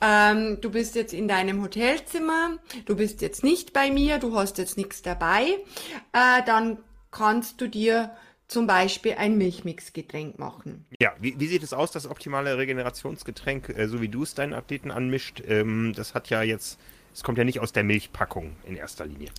Ähm, 0.00 0.60
du 0.60 0.70
bist 0.70 0.94
jetzt 0.94 1.14
in 1.14 1.28
deinem 1.28 1.62
Hotelzimmer, 1.62 2.58
du 2.86 2.96
bist 2.96 3.22
jetzt 3.22 3.44
nicht 3.44 3.72
bei 3.72 3.90
mir, 3.90 4.18
du 4.18 4.34
hast 4.36 4.58
jetzt 4.58 4.76
nichts 4.76 5.02
dabei, 5.02 5.58
äh, 6.12 6.42
dann 6.46 6.78
kannst 7.10 7.60
du 7.60 7.68
dir 7.68 8.10
zum 8.48 8.66
Beispiel 8.66 9.12
ein 9.12 9.36
Milchmixgetränk 9.38 10.38
machen. 10.38 10.86
Ja, 11.00 11.12
wie, 11.20 11.38
wie 11.38 11.46
sieht 11.46 11.62
es 11.62 11.74
aus, 11.74 11.92
das 11.92 12.08
optimale 12.08 12.56
Regenerationsgetränk, 12.56 13.68
äh, 13.68 13.86
so 13.88 14.00
wie 14.00 14.08
du 14.08 14.22
es 14.22 14.34
deinen 14.34 14.54
Athleten 14.54 14.90
anmischt? 14.90 15.42
Ähm, 15.46 15.92
das 15.94 16.14
hat 16.14 16.30
ja 16.30 16.42
jetzt, 16.42 16.78
es 17.14 17.22
kommt 17.22 17.38
ja 17.38 17.44
nicht 17.44 17.60
aus 17.60 17.72
der 17.72 17.84
Milchpackung 17.84 18.56
in 18.66 18.76
erster 18.76 19.06
Linie. 19.06 19.30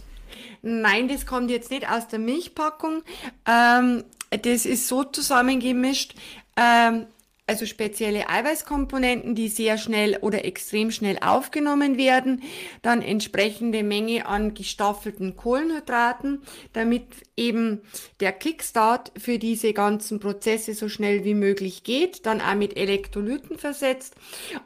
Nein, 0.62 1.08
das 1.08 1.25
kommt 1.25 1.50
jetzt 1.50 1.72
nicht 1.72 1.89
aus 1.89 2.08
der 2.08 2.20
Milchpackung. 2.20 3.01
Ähm, 3.48 4.04
das 4.30 4.66
ist 4.68 4.88
so 4.88 5.04
zusammengemischt, 5.04 6.13
ähm, 6.56 7.08
also 7.50 7.65
spezielle 7.65 8.29
Eiweißkomponenten, 8.29 9.34
die 9.34 9.48
sehr 9.48 9.79
schnell 9.79 10.20
oder 10.22 10.46
extrem 10.46 10.91
schnell 10.91 11.18
aufgenommen 11.20 11.98
werden, 11.98 12.44
dann 12.84 13.01
entsprechende 13.01 13.82
Menge 13.82 14.27
an 14.27 14.53
gestaffelten 14.53 15.36
Kohlenhydraten, 15.36 16.44
damit 16.74 17.08
eben 17.36 17.82
der 18.20 18.34
Kickstart 18.34 19.12
für 19.18 19.39
diese 19.39 19.74
ganzen 19.74 20.20
Prozesse 20.20 20.75
so 20.75 20.89
schnell 20.89 21.25
wie 21.25 21.34
möglich 21.34 21.82
geht, 21.82 22.27
dann 22.27 22.39
auch 22.39 22.53
mit 22.53 22.77
Elektrolyten 22.77 23.58
versetzt. 23.58 24.13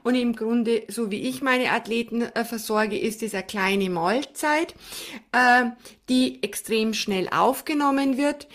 Und 0.03 0.15
im 0.15 0.35
Grunde, 0.35 0.83
so 0.89 1.09
wie 1.09 1.21
ich 1.21 1.41
meine 1.41 1.71
Athleten 1.71 2.23
äh, 2.23 2.43
versorge, 2.43 2.99
ist 2.99 3.23
es 3.23 3.33
eine 3.33 3.43
kleine 3.43 3.89
Mahlzeit, 3.89 4.75
äh, 5.31 5.67
die 6.09 6.43
extrem 6.43 6.93
schnell 6.93 7.29
aufgenommen 7.29 8.17
wird 8.17 8.49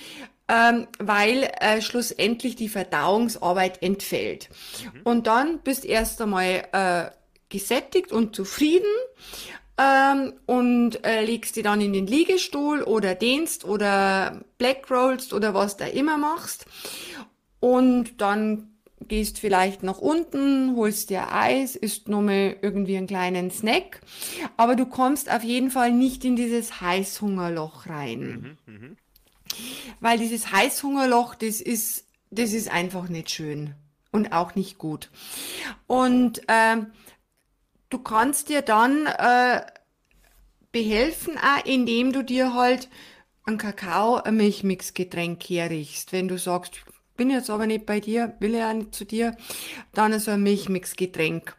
ähm, 0.48 0.86
weil 0.98 1.50
äh, 1.60 1.80
schlussendlich 1.80 2.56
die 2.56 2.68
Verdauungsarbeit 2.68 3.82
entfällt. 3.82 4.48
Mhm. 4.82 5.00
Und 5.04 5.26
dann 5.26 5.58
bist 5.60 5.84
erst 5.84 6.20
einmal 6.22 6.64
äh, 6.72 7.10
gesättigt 7.48 8.12
und 8.12 8.34
zufrieden 8.34 8.86
ähm, 9.78 10.32
und 10.46 11.04
äh, 11.04 11.24
legst 11.24 11.56
die 11.56 11.62
dann 11.62 11.80
in 11.80 11.92
den 11.92 12.06
Liegestuhl 12.06 12.82
oder 12.82 13.14
dehnst 13.14 13.64
oder 13.64 14.42
Black 14.58 14.90
Rollst 14.90 15.32
oder 15.32 15.54
was 15.54 15.76
da 15.76 15.86
immer 15.86 16.18
machst. 16.18 16.66
Und 17.60 18.20
dann 18.20 18.70
gehst 19.06 19.38
vielleicht 19.38 19.82
nach 19.82 19.98
unten, 19.98 20.76
holst 20.76 21.10
dir 21.10 21.32
Eis, 21.32 21.76
isst 21.76 22.08
nochmal 22.08 22.56
irgendwie 22.62 22.96
einen 22.96 23.06
kleinen 23.06 23.50
Snack, 23.50 24.00
aber 24.56 24.74
du 24.74 24.86
kommst 24.86 25.30
auf 25.30 25.44
jeden 25.44 25.70
Fall 25.70 25.92
nicht 25.92 26.24
in 26.24 26.36
dieses 26.36 26.80
Heißhungerloch 26.80 27.86
rein. 27.86 28.58
Mhm, 28.66 28.74
mh. 28.74 28.96
Weil 30.00 30.18
dieses 30.18 30.52
Heißhungerloch, 30.52 31.34
das 31.34 31.60
ist, 31.60 32.04
das 32.30 32.52
ist 32.52 32.70
einfach 32.70 33.08
nicht 33.08 33.30
schön 33.30 33.74
und 34.12 34.32
auch 34.32 34.54
nicht 34.54 34.78
gut. 34.78 35.10
Und 35.86 36.40
äh, 36.48 36.76
du 37.90 37.98
kannst 37.98 38.48
dir 38.48 38.62
dann 38.62 39.06
äh, 39.06 39.62
behelfen, 40.72 41.36
auch 41.38 41.64
indem 41.64 42.12
du 42.12 42.22
dir 42.22 42.54
halt 42.54 42.88
ein 43.44 43.58
Kakao, 43.58 44.16
ein 44.16 44.36
Milchmixgetränk 44.36 45.42
herrichst. 45.44 46.12
Wenn 46.12 46.28
du 46.28 46.38
sagst, 46.38 46.80
bin 47.16 47.30
jetzt 47.30 47.50
aber 47.50 47.66
nicht 47.66 47.86
bei 47.86 48.00
dir, 48.00 48.36
will 48.40 48.54
ja 48.54 48.72
nicht 48.72 48.94
zu 48.94 49.04
dir, 49.04 49.36
dann 49.92 50.18
so 50.20 50.30
ein 50.30 50.42
Milchmixgetränk. 50.42 51.56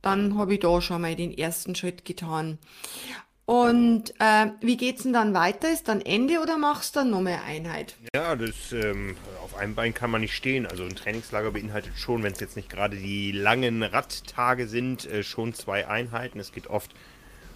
Dann 0.00 0.36
habe 0.36 0.54
ich 0.54 0.60
da 0.60 0.80
schon 0.80 1.02
mal 1.02 1.14
den 1.14 1.36
ersten 1.36 1.74
Schritt 1.74 2.04
getan. 2.04 2.58
Und 3.44 4.14
äh, 4.20 4.46
wie 4.60 4.76
geht's 4.76 5.02
denn 5.02 5.12
dann 5.12 5.34
weiter? 5.34 5.72
Ist 5.72 5.88
dann 5.88 6.00
Ende 6.00 6.40
oder 6.40 6.58
machst 6.58 6.94
du 6.94 7.00
dann 7.00 7.10
noch 7.10 7.20
mehr 7.20 7.42
Einheit? 7.44 7.96
Ja, 8.14 8.36
das 8.36 8.72
ähm, 8.72 9.16
auf 9.42 9.56
einem 9.56 9.74
Bein 9.74 9.94
kann 9.94 10.10
man 10.10 10.20
nicht 10.20 10.34
stehen. 10.34 10.66
Also 10.66 10.84
ein 10.84 10.94
Trainingslager 10.94 11.50
beinhaltet 11.50 11.92
schon, 11.96 12.22
wenn 12.22 12.32
es 12.32 12.40
jetzt 12.40 12.56
nicht 12.56 12.70
gerade 12.70 12.96
die 12.96 13.32
langen 13.32 13.82
Radtage 13.82 14.68
sind, 14.68 15.06
äh, 15.06 15.24
schon 15.24 15.54
zwei 15.54 15.88
Einheiten. 15.88 16.38
Es 16.38 16.52
geht 16.52 16.68
oft 16.68 16.92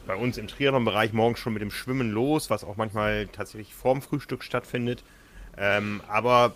bei 0.07 0.17
uns 0.17 0.39
im 0.39 0.49
Triathlon-Bereich 0.49 1.13
morgens 1.13 1.39
schon 1.39 1.53
mit 1.53 1.63
dem 1.63 1.71
Schwimmen 1.71 2.11
los, 2.11 2.51
was 2.51 2.65
auch 2.65 2.77
manchmal 2.77 3.29
tatsächlich 3.29 3.75
vorm 3.75 4.03
Frühstück 4.03 4.43
stattfindet. 4.43 5.05
Ähm, 5.57 6.01
aber 6.09 6.55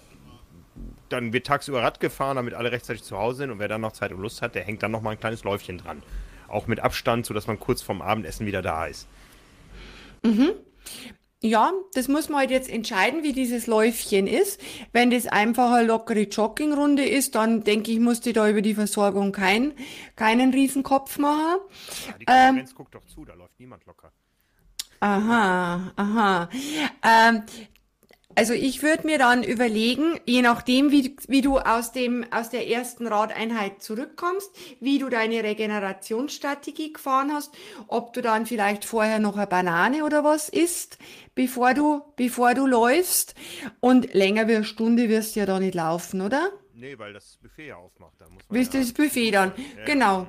dann 1.08 1.32
wird 1.32 1.46
tagsüber 1.46 1.82
Rad 1.82 2.00
gefahren, 2.00 2.36
damit 2.36 2.54
alle 2.54 2.72
rechtzeitig 2.72 3.02
zu 3.02 3.16
Hause 3.16 3.38
sind 3.38 3.50
und 3.50 3.58
wer 3.58 3.68
dann 3.68 3.80
noch 3.80 3.92
Zeit 3.92 4.12
und 4.12 4.20
Lust 4.20 4.42
hat, 4.42 4.54
der 4.54 4.64
hängt 4.64 4.82
dann 4.82 4.90
noch 4.90 5.02
mal 5.02 5.10
ein 5.10 5.20
kleines 5.20 5.44
Läufchen 5.44 5.78
dran. 5.78 6.02
Auch 6.48 6.66
mit 6.66 6.80
Abstand, 6.80 7.26
sodass 7.26 7.46
man 7.46 7.60
kurz 7.60 7.82
vorm 7.82 8.02
Abendessen 8.02 8.46
wieder 8.46 8.62
da 8.62 8.86
ist. 8.86 9.08
Mhm. 10.22 10.52
Ja, 11.42 11.72
das 11.94 12.08
muss 12.08 12.28
man 12.28 12.40
halt 12.40 12.50
jetzt 12.50 12.68
entscheiden, 12.68 13.22
wie 13.22 13.32
dieses 13.32 13.66
Läufchen 13.66 14.26
ist. 14.26 14.60
Wenn 14.92 15.10
das 15.10 15.26
einfach 15.26 15.72
eine 15.72 15.86
lockere 15.86 16.24
Joggingrunde 16.24 17.06
ist, 17.06 17.34
dann 17.34 17.64
denke 17.64 17.92
ich, 17.92 17.98
musst 17.98 18.26
du 18.26 18.34
da 18.34 18.46
über 18.48 18.60
die 18.60 18.74
Versorgung 18.74 19.32
kein, 19.32 19.72
keinen 20.16 20.52
Riesenkopf 20.52 21.18
machen. 21.18 21.60
Ja, 22.06 22.18
die 22.18 22.24
Konkurrenz 22.26 22.70
ähm, 22.70 22.76
guckt 22.76 22.94
doch 22.94 23.06
zu, 23.06 23.24
da 23.24 23.32
läuft 23.32 23.58
niemand 23.58 23.86
locker. 23.86 24.12
Aha, 25.00 25.92
aha. 25.96 26.50
Ähm, 27.02 27.42
also 28.34 28.52
ich 28.52 28.82
würde 28.82 29.06
mir 29.06 29.18
dann 29.18 29.42
überlegen, 29.42 30.18
je 30.24 30.42
nachdem, 30.42 30.90
wie, 30.90 31.16
wie 31.28 31.40
du 31.40 31.58
aus, 31.58 31.92
dem, 31.92 32.24
aus 32.30 32.50
der 32.50 32.68
ersten 32.68 33.06
Radeinheit 33.06 33.82
zurückkommst, 33.82 34.50
wie 34.80 34.98
du 34.98 35.08
deine 35.08 35.42
Regenerationsstrategie 35.42 36.92
gefahren 36.92 37.32
hast, 37.32 37.52
ob 37.88 38.12
du 38.12 38.22
dann 38.22 38.46
vielleicht 38.46 38.84
vorher 38.84 39.18
noch 39.18 39.36
eine 39.36 39.46
Banane 39.46 40.04
oder 40.04 40.24
was 40.24 40.48
isst, 40.48 40.98
bevor 41.34 41.74
du, 41.74 42.02
bevor 42.16 42.54
du 42.54 42.66
läufst. 42.66 43.34
Und 43.80 44.14
länger 44.14 44.48
wie 44.48 44.56
eine 44.56 44.64
Stunde 44.64 45.08
wirst 45.08 45.34
du 45.34 45.40
ja 45.40 45.46
da 45.46 45.58
nicht 45.58 45.74
laufen, 45.74 46.20
oder? 46.20 46.50
Nee, 46.74 46.98
weil 46.98 47.12
das 47.12 47.38
Buffet 47.42 47.66
ja 47.66 47.76
aufmacht. 47.76 48.14
Da 48.18 48.24
muss 48.30 48.42
man 48.48 48.58
Bis 48.58 48.72
ja 48.72 48.80
das 48.80 48.92
Buffet 48.92 49.30
dann, 49.32 49.52
ja. 49.76 49.84
genau. 49.84 50.26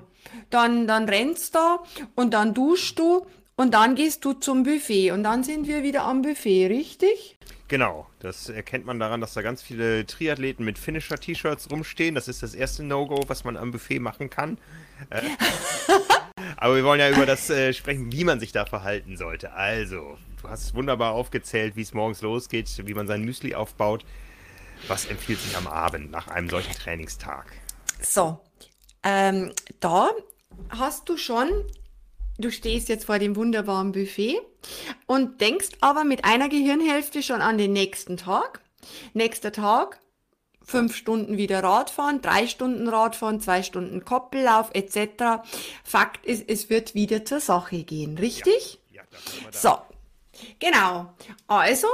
Dann, 0.50 0.88
dann 0.88 1.08
rennst 1.08 1.56
du 1.56 1.60
da 1.60 1.84
und 2.16 2.34
dann 2.34 2.54
duschst 2.54 3.00
du 3.00 3.26
und 3.62 3.76
dann 3.76 3.94
gehst 3.94 4.26
du 4.26 4.34
zum 4.34 4.64
Buffet 4.64 5.12
und 5.12 5.24
dann 5.24 5.44
sind 5.44 5.68
wir 5.68 5.84
wieder 5.84 6.04
am 6.04 6.24
Buffet, 6.24 6.68
richtig? 6.68 7.38
Genau, 7.68 8.08
das 8.20 8.50
erkennt 8.50 8.86
man 8.86 9.00
daran, 9.00 9.22
dass 9.22 9.34
da 9.36 9.44
ganz 9.44 9.62
viele 9.62 10.06
Triathleten 10.08 10.66
mit 10.66 10.80
Finisher-T-Shirts 10.80 11.70
rumstehen. 11.70 12.16
Das 12.16 12.28
ist 12.28 12.42
das 12.42 12.56
erste 12.56 12.84
No-Go, 12.84 13.22
was 13.28 13.44
man 13.44 13.58
am 13.58 13.72
Buffet 13.72 14.00
machen 14.00 14.32
kann. 14.32 14.58
Äh, 15.12 15.22
aber 16.58 16.76
wir 16.76 16.84
wollen 16.84 17.00
ja 17.00 17.10
über 17.12 17.28
das 17.28 17.50
äh, 17.52 17.72
sprechen, 17.72 18.12
wie 18.12 18.24
man 18.24 18.40
sich 18.40 18.52
da 18.52 18.66
verhalten 18.66 19.16
sollte. 19.16 19.54
Also, 19.54 20.18
du 20.42 20.50
hast 20.50 20.74
wunderbar 20.74 21.14
aufgezählt, 21.14 21.76
wie 21.76 21.84
es 21.84 21.94
morgens 21.94 22.22
losgeht, 22.22 22.68
wie 22.86 22.94
man 22.96 23.06
sein 23.06 23.22
Müsli 23.22 23.54
aufbaut. 23.54 24.04
Was 24.88 25.06
empfiehlt 25.06 25.40
sich 25.40 25.56
am 25.56 25.68
Abend 25.68 26.10
nach 26.10 26.28
einem 26.28 26.50
solchen 26.50 26.74
Trainingstag? 26.74 27.46
So, 28.02 28.40
ähm, 29.04 29.54
da 29.80 30.10
hast 30.72 31.08
du 31.08 31.16
schon 31.16 31.48
du 32.42 32.52
stehst 32.52 32.90
jetzt 32.90 33.06
vor 33.06 33.20
dem 33.20 33.36
wunderbaren 33.36 33.92
Buffet 33.92 34.40
und 35.06 35.42
denkst 35.42 35.70
aber 35.82 36.04
mit 36.04 36.26
einer 36.26 36.50
Gehirnhälfte 36.50 37.24
schon 37.24 37.42
an 37.42 37.58
den 37.58 37.74
nächsten 37.74 38.18
Tag. 38.18 38.62
Nächster 39.14 39.52
Tag, 39.52 40.00
fünf 40.64 40.96
Stunden 40.96 41.38
wieder 41.38 41.64
Radfahren, 41.64 42.22
drei 42.22 42.48
Stunden 42.48 42.88
Radfahren, 42.88 43.42
zwei 43.42 43.64
Stunden 43.64 44.06
Koppellauf 44.06 44.72
etc. 44.74 45.44
Fakt 45.84 46.26
ist, 46.26 46.46
es 46.48 46.70
wird 46.70 46.96
wieder 46.96 47.26
zur 47.26 47.40
Sache 47.40 47.84
gehen, 47.84 48.18
richtig? 48.18 48.80
Ja, 48.92 49.04
ja 49.04 49.52
so, 49.52 49.78
genau. 50.60 51.14
Also 51.48 51.88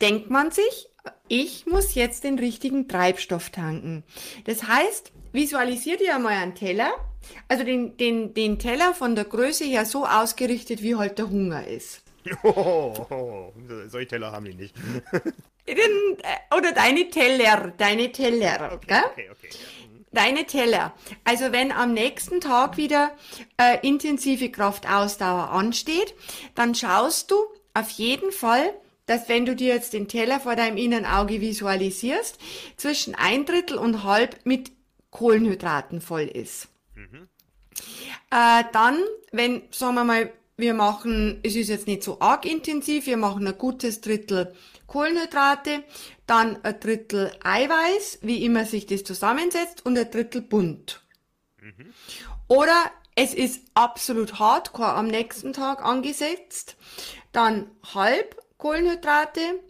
denkt 0.00 0.30
man 0.30 0.50
sich, 0.50 0.88
ich 1.28 1.66
muss 1.66 1.94
jetzt 1.94 2.24
den 2.24 2.38
richtigen 2.38 2.88
Treibstoff 2.88 3.50
tanken. 3.50 4.04
Das 4.44 4.64
heißt, 4.64 5.12
visualisiert 5.32 6.00
ihr 6.00 6.18
mal 6.18 6.32
einen 6.32 6.54
Teller 6.54 6.92
also 7.48 7.64
den, 7.64 7.96
den, 7.96 8.34
den 8.34 8.58
Teller 8.58 8.94
von 8.94 9.14
der 9.14 9.24
Größe 9.24 9.64
her 9.64 9.84
so 9.84 10.06
ausgerichtet, 10.06 10.82
wie 10.82 10.96
halt 10.96 11.18
der 11.18 11.30
Hunger 11.30 11.66
ist. 11.66 12.02
Oh, 12.42 13.52
solche 13.88 14.08
Teller 14.08 14.32
haben 14.32 14.46
die 14.46 14.54
nicht. 14.54 14.74
Äh, 15.64 16.56
oder 16.56 16.72
deine 16.72 17.08
Teller, 17.08 17.72
deine 17.78 18.10
Teller. 18.10 18.72
Okay, 18.74 18.98
okay, 19.12 19.30
okay. 19.30 19.48
Ja. 19.52 19.86
Mhm. 19.86 20.04
Deine 20.10 20.44
Teller. 20.44 20.92
Also 21.22 21.52
wenn 21.52 21.70
am 21.70 21.94
nächsten 21.94 22.40
Tag 22.40 22.76
wieder 22.76 23.12
äh, 23.58 23.78
intensive 23.86 24.50
Kraftausdauer 24.50 25.50
ansteht, 25.50 26.14
dann 26.56 26.74
schaust 26.74 27.30
du 27.30 27.36
auf 27.74 27.90
jeden 27.90 28.32
Fall, 28.32 28.74
dass 29.06 29.28
wenn 29.28 29.46
du 29.46 29.54
dir 29.54 29.72
jetzt 29.72 29.92
den 29.92 30.08
Teller 30.08 30.40
vor 30.40 30.56
deinem 30.56 30.78
inneren 30.78 31.06
Auge 31.06 31.40
visualisierst, 31.40 32.40
zwischen 32.76 33.14
ein 33.14 33.46
Drittel 33.46 33.78
und 33.78 34.02
halb 34.02 34.44
mit 34.44 34.72
Kohlenhydraten 35.12 36.00
voll 36.00 36.22
ist. 36.22 36.68
Äh, 38.30 38.64
dann, 38.72 38.98
wenn, 39.30 39.62
sagen 39.70 39.94
wir 39.94 40.04
mal, 40.04 40.32
wir 40.56 40.74
machen, 40.74 41.40
es 41.42 41.54
ist 41.54 41.68
jetzt 41.68 41.86
nicht 41.86 42.02
so 42.02 42.20
arg 42.20 42.44
intensiv, 42.44 43.06
wir 43.06 43.16
machen 43.16 43.46
ein 43.46 43.56
gutes 43.56 44.00
Drittel 44.00 44.54
Kohlenhydrate, 44.86 45.84
dann 46.26 46.62
ein 46.64 46.80
Drittel 46.80 47.32
Eiweiß, 47.42 48.18
wie 48.22 48.44
immer 48.44 48.64
sich 48.64 48.86
das 48.86 49.04
zusammensetzt, 49.04 49.84
und 49.86 49.98
ein 49.98 50.10
Drittel 50.10 50.42
bunt. 50.42 51.02
Mhm. 51.60 51.92
Oder 52.48 52.90
es 53.14 53.34
ist 53.34 53.62
absolut 53.74 54.38
hardcore 54.38 54.94
am 54.94 55.06
nächsten 55.06 55.52
Tag 55.52 55.84
angesetzt, 55.84 56.76
dann 57.32 57.70
halb 57.94 58.36
Kohlenhydrate, 58.58 59.60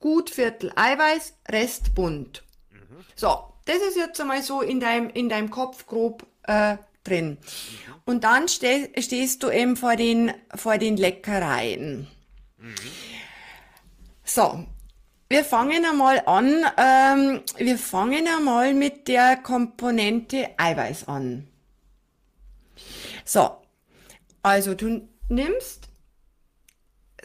gut 0.00 0.30
Viertel 0.30 0.72
Eiweiß, 0.76 1.34
Rest 1.48 1.94
bunt. 1.94 2.44
Mhm. 2.70 3.04
So, 3.16 3.52
das 3.68 3.76
ist 3.82 3.96
jetzt 3.98 4.18
einmal 4.20 4.42
so 4.42 4.62
in 4.62 4.80
deinem, 4.80 5.10
in 5.10 5.28
deinem 5.28 5.50
Kopf 5.50 5.86
grob 5.86 6.26
äh, 6.44 6.78
drin. 7.04 7.36
Und 8.06 8.24
dann 8.24 8.48
steh, 8.48 8.88
stehst 8.98 9.42
du 9.42 9.50
eben 9.50 9.76
vor 9.76 9.94
den, 9.94 10.32
vor 10.54 10.78
den 10.78 10.96
Leckereien. 10.96 12.08
Mhm. 12.56 12.74
So, 14.24 14.64
wir 15.28 15.44
fangen 15.44 15.84
einmal 15.84 16.22
an, 16.24 16.64
ähm, 16.78 17.42
wir 17.58 17.76
fangen 17.76 18.26
einmal 18.26 18.72
mit 18.72 19.06
der 19.06 19.36
Komponente 19.36 20.48
Eiweiß 20.56 21.06
an. 21.06 21.46
So, 23.26 23.50
also 24.42 24.74
du 24.74 25.06
nimmst, 25.28 25.88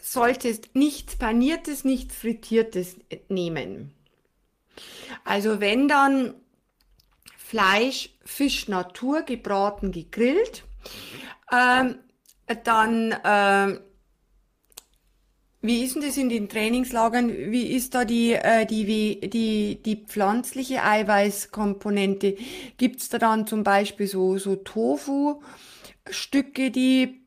solltest 0.02 0.74
nichts 0.74 1.16
paniertes, 1.16 1.84
nichts 1.84 2.14
frittiertes 2.14 2.96
nehmen. 3.30 3.93
Also 5.24 5.60
wenn 5.60 5.88
dann 5.88 6.34
Fleisch, 7.54 8.10
Fisch, 8.24 8.68
Natur, 8.68 9.22
gebraten, 9.22 9.92
gegrillt. 9.92 10.64
Ähm, 11.52 11.96
dann, 12.64 13.14
ähm, 13.24 13.80
wie 15.60 15.84
ist 15.84 15.94
denn 15.94 16.02
das 16.02 16.16
in 16.16 16.28
den 16.30 16.48
Trainingslagern? 16.48 17.28
Wie 17.28 17.68
ist 17.68 17.94
da 17.94 18.04
die, 18.04 18.32
äh, 18.32 18.66
die, 18.66 19.20
die, 19.30 19.80
die 19.80 20.04
pflanzliche 20.04 20.82
Eiweißkomponente? 20.82 22.36
Gibt's 22.76 23.08
da 23.08 23.18
dann 23.18 23.46
zum 23.46 23.62
Beispiel 23.62 24.08
so, 24.08 24.36
so 24.38 24.56
Tofu-Stücke, 24.56 25.42
die 26.70 27.24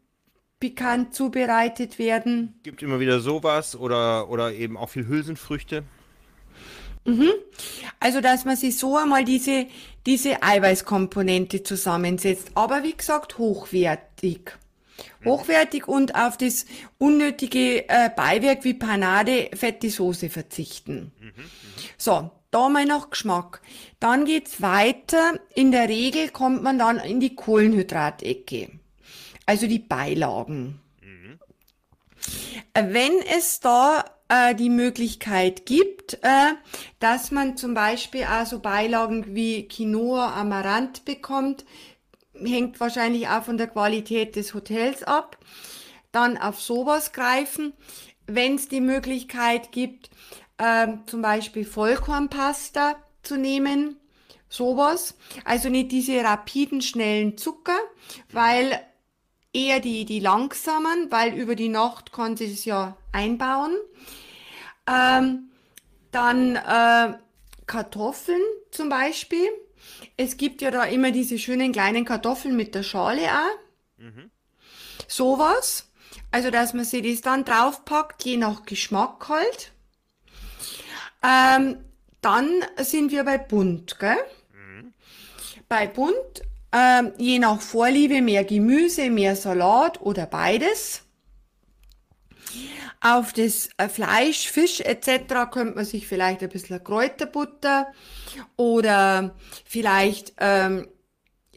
pikant 0.59 1.13
zubereitet 1.15 1.99
werden? 1.99 2.59
Gibt 2.63 2.83
immer 2.83 2.99
wieder 2.99 3.21
sowas 3.21 3.75
oder, 3.75 4.29
oder 4.29 4.51
eben 4.51 4.75
auch 4.77 4.89
viel 4.89 5.07
Hülsenfrüchte. 5.07 5.83
Also, 7.99 8.21
dass 8.21 8.45
man 8.45 8.55
sich 8.55 8.77
so 8.77 8.97
einmal 8.97 9.23
diese, 9.23 9.67
diese 10.05 10.43
Eiweißkomponente 10.43 11.63
zusammensetzt. 11.63 12.51
Aber 12.55 12.83
wie 12.83 12.95
gesagt, 12.95 13.37
hochwertig. 13.37 14.57
Hochwertig 15.23 15.87
und 15.87 16.15
auf 16.15 16.37
das 16.37 16.65
unnötige 16.97 17.87
äh, 17.89 18.09
Beiwerk 18.15 18.63
wie 18.63 18.73
Panade, 18.73 19.49
fette 19.53 19.89
Soße 19.89 20.29
verzichten. 20.29 21.11
So, 21.97 22.31
da 22.51 22.69
mal 22.69 22.85
nach 22.85 23.09
Geschmack. 23.09 23.61
Dann 23.99 24.25
geht's 24.25 24.61
weiter. 24.61 25.39
In 25.53 25.71
der 25.71 25.89
Regel 25.89 26.29
kommt 26.29 26.63
man 26.63 26.79
dann 26.79 26.97
in 26.97 27.19
die 27.19 27.35
Kohlenhydratecke. 27.35 28.69
Also 29.45 29.67
die 29.67 29.79
Beilagen. 29.79 30.81
Äh, 32.73 32.85
Wenn 32.89 33.13
es 33.37 33.59
da 33.59 34.05
äh, 34.29 34.55
die 34.55 34.69
Möglichkeit 34.69 35.65
gibt, 35.65 36.15
äh, 36.21 36.53
dass 36.99 37.31
man 37.31 37.57
zum 37.57 37.73
Beispiel 37.73 38.23
auch 38.23 38.45
so 38.45 38.59
Beilagen 38.59 39.35
wie 39.35 39.67
Quinoa, 39.67 40.33
Amaranth 40.39 41.05
bekommt, 41.05 41.65
hängt 42.33 42.79
wahrscheinlich 42.79 43.27
auch 43.29 43.43
von 43.43 43.57
der 43.57 43.67
Qualität 43.67 44.35
des 44.35 44.53
Hotels 44.53 45.03
ab, 45.03 45.37
dann 46.11 46.37
auf 46.37 46.61
sowas 46.61 47.13
greifen. 47.13 47.73
Wenn 48.25 48.55
es 48.55 48.67
die 48.67 48.81
Möglichkeit 48.81 49.71
gibt, 49.71 50.09
ähm, 50.59 51.03
zum 51.05 51.21
Beispiel 51.21 51.65
Vollkornpasta 51.65 52.95
zu 53.23 53.37
nehmen, 53.37 53.97
sowas. 54.49 55.15
Also 55.45 55.69
nicht 55.69 55.91
diese 55.91 56.23
rapiden, 56.23 56.81
schnellen 56.81 57.37
Zucker, 57.37 57.77
weil 58.31 58.79
eher 59.57 59.79
die, 59.79 60.05
die 60.05 60.19
langsamen, 60.19 61.11
weil 61.11 61.33
über 61.33 61.55
die 61.55 61.69
Nacht 61.69 62.11
kann 62.11 62.37
sie 62.37 62.51
es 62.51 62.65
ja 62.65 62.95
einbauen. 63.11 63.75
Ähm, 64.87 65.49
dann 66.11 66.55
äh, 66.55 67.17
Kartoffeln 67.65 68.41
zum 68.71 68.89
Beispiel. 68.89 69.47
Es 70.15 70.37
gibt 70.37 70.61
ja 70.61 70.71
da 70.71 70.83
immer 70.83 71.11
diese 71.11 71.39
schönen 71.39 71.71
kleinen 71.71 72.05
Kartoffeln 72.05 72.55
mit 72.55 72.75
der 72.75 72.83
Schale 72.83 73.29
auch. 73.31 74.03
Sowas. 75.07 75.89
Also, 76.31 76.51
dass 76.51 76.73
man 76.73 76.85
sich 76.85 77.03
das 77.03 77.21
dann 77.21 77.45
draufpackt, 77.45 78.23
je 78.23 78.37
nach 78.37 78.65
Geschmack 78.65 79.27
halt. 79.29 79.71
Ähm, 81.23 81.83
dann 82.21 82.49
sind 82.77 83.11
wir 83.11 83.23
bei 83.23 83.37
bunt, 83.37 83.97
gell? 83.99 84.17
Bei 85.69 85.87
bunt, 85.87 86.41
ähm, 86.71 87.13
je 87.17 87.39
nach 87.39 87.61
Vorliebe 87.61 88.21
mehr 88.21 88.43
Gemüse, 88.43 89.09
mehr 89.09 89.35
Salat 89.35 90.01
oder 90.01 90.25
beides. 90.25 91.03
Auf 92.99 93.31
das 93.33 93.69
äh, 93.77 93.87
Fleisch, 93.89 94.49
Fisch 94.49 94.81
etc. 94.81 95.51
könnte 95.51 95.75
man 95.75 95.85
sich 95.85 96.07
vielleicht 96.07 96.41
ein 96.41 96.49
bisschen 96.49 96.83
Kräuterbutter 96.83 97.87
oder 98.55 99.35
vielleicht, 99.65 100.33
ähm, 100.39 100.87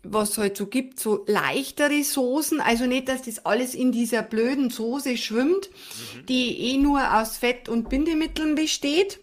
was 0.02 0.30
es 0.30 0.38
halt 0.38 0.56
so 0.56 0.66
gibt, 0.66 1.00
so 1.00 1.24
leichtere 1.26 2.04
Soßen. 2.04 2.60
Also 2.60 2.86
nicht, 2.86 3.08
dass 3.08 3.22
das 3.22 3.44
alles 3.44 3.74
in 3.74 3.90
dieser 3.90 4.22
blöden 4.22 4.70
Soße 4.70 5.16
schwimmt, 5.16 5.70
die 6.28 6.72
eh 6.72 6.76
nur 6.76 7.18
aus 7.18 7.38
Fett 7.38 7.68
und 7.68 7.88
Bindemitteln 7.88 8.54
besteht. 8.54 9.20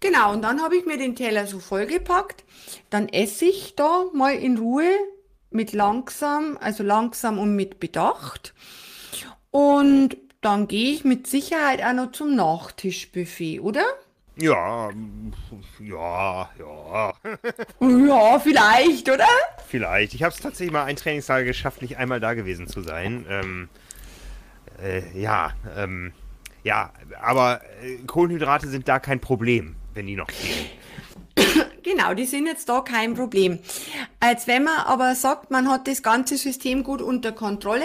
Genau, 0.00 0.32
und 0.32 0.42
dann 0.42 0.62
habe 0.62 0.76
ich 0.76 0.86
mir 0.86 0.96
den 0.96 1.14
Teller 1.14 1.46
so 1.46 1.58
vollgepackt. 1.58 2.44
Dann 2.88 3.08
esse 3.08 3.44
ich 3.44 3.76
da 3.76 4.06
mal 4.14 4.34
in 4.34 4.58
Ruhe 4.58 4.88
mit 5.50 5.72
langsam, 5.72 6.56
also 6.60 6.82
langsam 6.82 7.38
und 7.38 7.54
mit 7.54 7.80
Bedacht. 7.80 8.54
Und 9.50 10.16
dann 10.40 10.68
gehe 10.68 10.92
ich 10.92 11.04
mit 11.04 11.26
Sicherheit 11.26 11.84
auch 11.84 11.92
noch 11.92 12.12
zum 12.12 12.34
Nachtischbuffet, 12.34 13.60
oder? 13.60 13.84
Ja, 14.36 14.90
ja, 15.80 16.48
ja. 16.58 17.12
Ja, 17.80 18.38
vielleicht, 18.38 19.10
oder? 19.10 19.26
Vielleicht. 19.68 20.14
Ich 20.14 20.22
habe 20.22 20.32
es 20.32 20.40
tatsächlich 20.40 20.72
mal 20.72 20.84
ein 20.84 20.96
Trainingslager 20.96 21.44
geschafft, 21.44 21.82
nicht 21.82 21.98
einmal 21.98 22.20
da 22.20 22.32
gewesen 22.32 22.66
zu 22.66 22.80
sein. 22.80 23.26
Ähm, 23.28 23.68
äh, 24.82 25.02
ja, 25.20 25.52
ähm, 25.76 26.12
ja, 26.62 26.92
aber 27.20 27.60
äh, 27.82 27.96
Kohlenhydrate 28.06 28.68
sind 28.68 28.88
da 28.88 28.98
kein 28.98 29.20
Problem, 29.20 29.76
wenn 29.94 30.06
die 30.06 30.16
noch 30.16 30.30
fehlen. 30.30 30.66
Genau, 31.90 32.14
die 32.14 32.24
sind 32.24 32.46
jetzt 32.46 32.68
da 32.68 32.82
kein 32.82 33.14
Problem. 33.14 33.58
Als 34.20 34.46
wenn 34.46 34.62
man 34.62 34.78
aber 34.84 35.16
sagt, 35.16 35.50
man 35.50 35.68
hat 35.68 35.88
das 35.88 36.04
ganze 36.04 36.36
System 36.36 36.84
gut 36.84 37.02
unter 37.02 37.32
Kontrolle, 37.32 37.84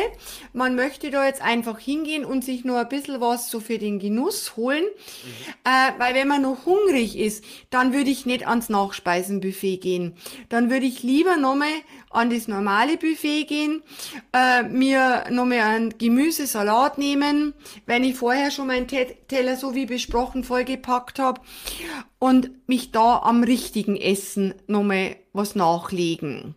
man 0.54 0.76
möchte 0.76 1.10
da 1.10 1.26
jetzt 1.26 1.42
einfach 1.42 1.80
hingehen 1.80 2.24
und 2.24 2.44
sich 2.46 2.64
nur 2.66 2.78
ein 2.78 2.90
bisschen 2.90 3.20
was 3.20 3.50
so 3.50 3.60
für 3.60 3.80
den 3.80 3.98
Genuss 3.98 4.56
holen, 4.58 4.84
äh, 5.64 5.92
weil 5.98 6.14
wenn 6.14 6.28
man 6.28 6.44
noch 6.44 6.68
hungrig 6.68 7.18
ist, 7.18 7.44
dann 7.72 7.94
würde 7.94 8.12
ich 8.12 8.28
nicht 8.28 8.48
ans 8.48 8.70
Nachspeisenbuffet 8.70 9.78
gehen. 9.78 10.16
Dann 10.50 10.70
würde 10.70 10.86
ich 10.86 11.02
lieber 11.02 11.38
nochmal 11.38 11.74
an 12.12 12.30
das 12.30 12.48
normale 12.48 12.98
Buffet 12.98 13.46
gehen, 13.46 13.82
äh, 14.34 14.64
mir 14.64 15.26
nochmal 15.32 15.62
einen 15.62 15.98
Gemüsesalat 15.98 17.00
nehmen, 17.00 17.56
wenn 17.88 18.04
ich 18.04 18.16
vorher 18.16 18.52
schon 18.52 18.68
meinen 18.68 18.88
Te 18.88 19.16
Teller 19.28 19.56
so 19.56 19.74
wie 19.74 19.88
besprochen 19.88 20.44
vollgepackt 20.44 21.18
habe 21.18 21.42
und 22.20 22.68
mich 22.68 22.92
da 22.92 23.20
am 23.20 23.44
richtigen 23.44 23.96
Essen 23.98 24.56
nochmal 24.68 25.18
was 25.34 25.56
nachlegen. 25.56 26.56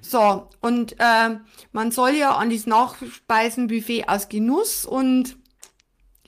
So, 0.00 0.48
und 0.60 0.96
äh, 0.98 1.36
man 1.72 1.90
soll 1.90 2.12
ja 2.12 2.36
an 2.36 2.50
das 2.50 2.66
Nachspeisenbuffet 2.66 4.08
aus 4.08 4.28
Genuss 4.28 4.84
und 4.86 5.36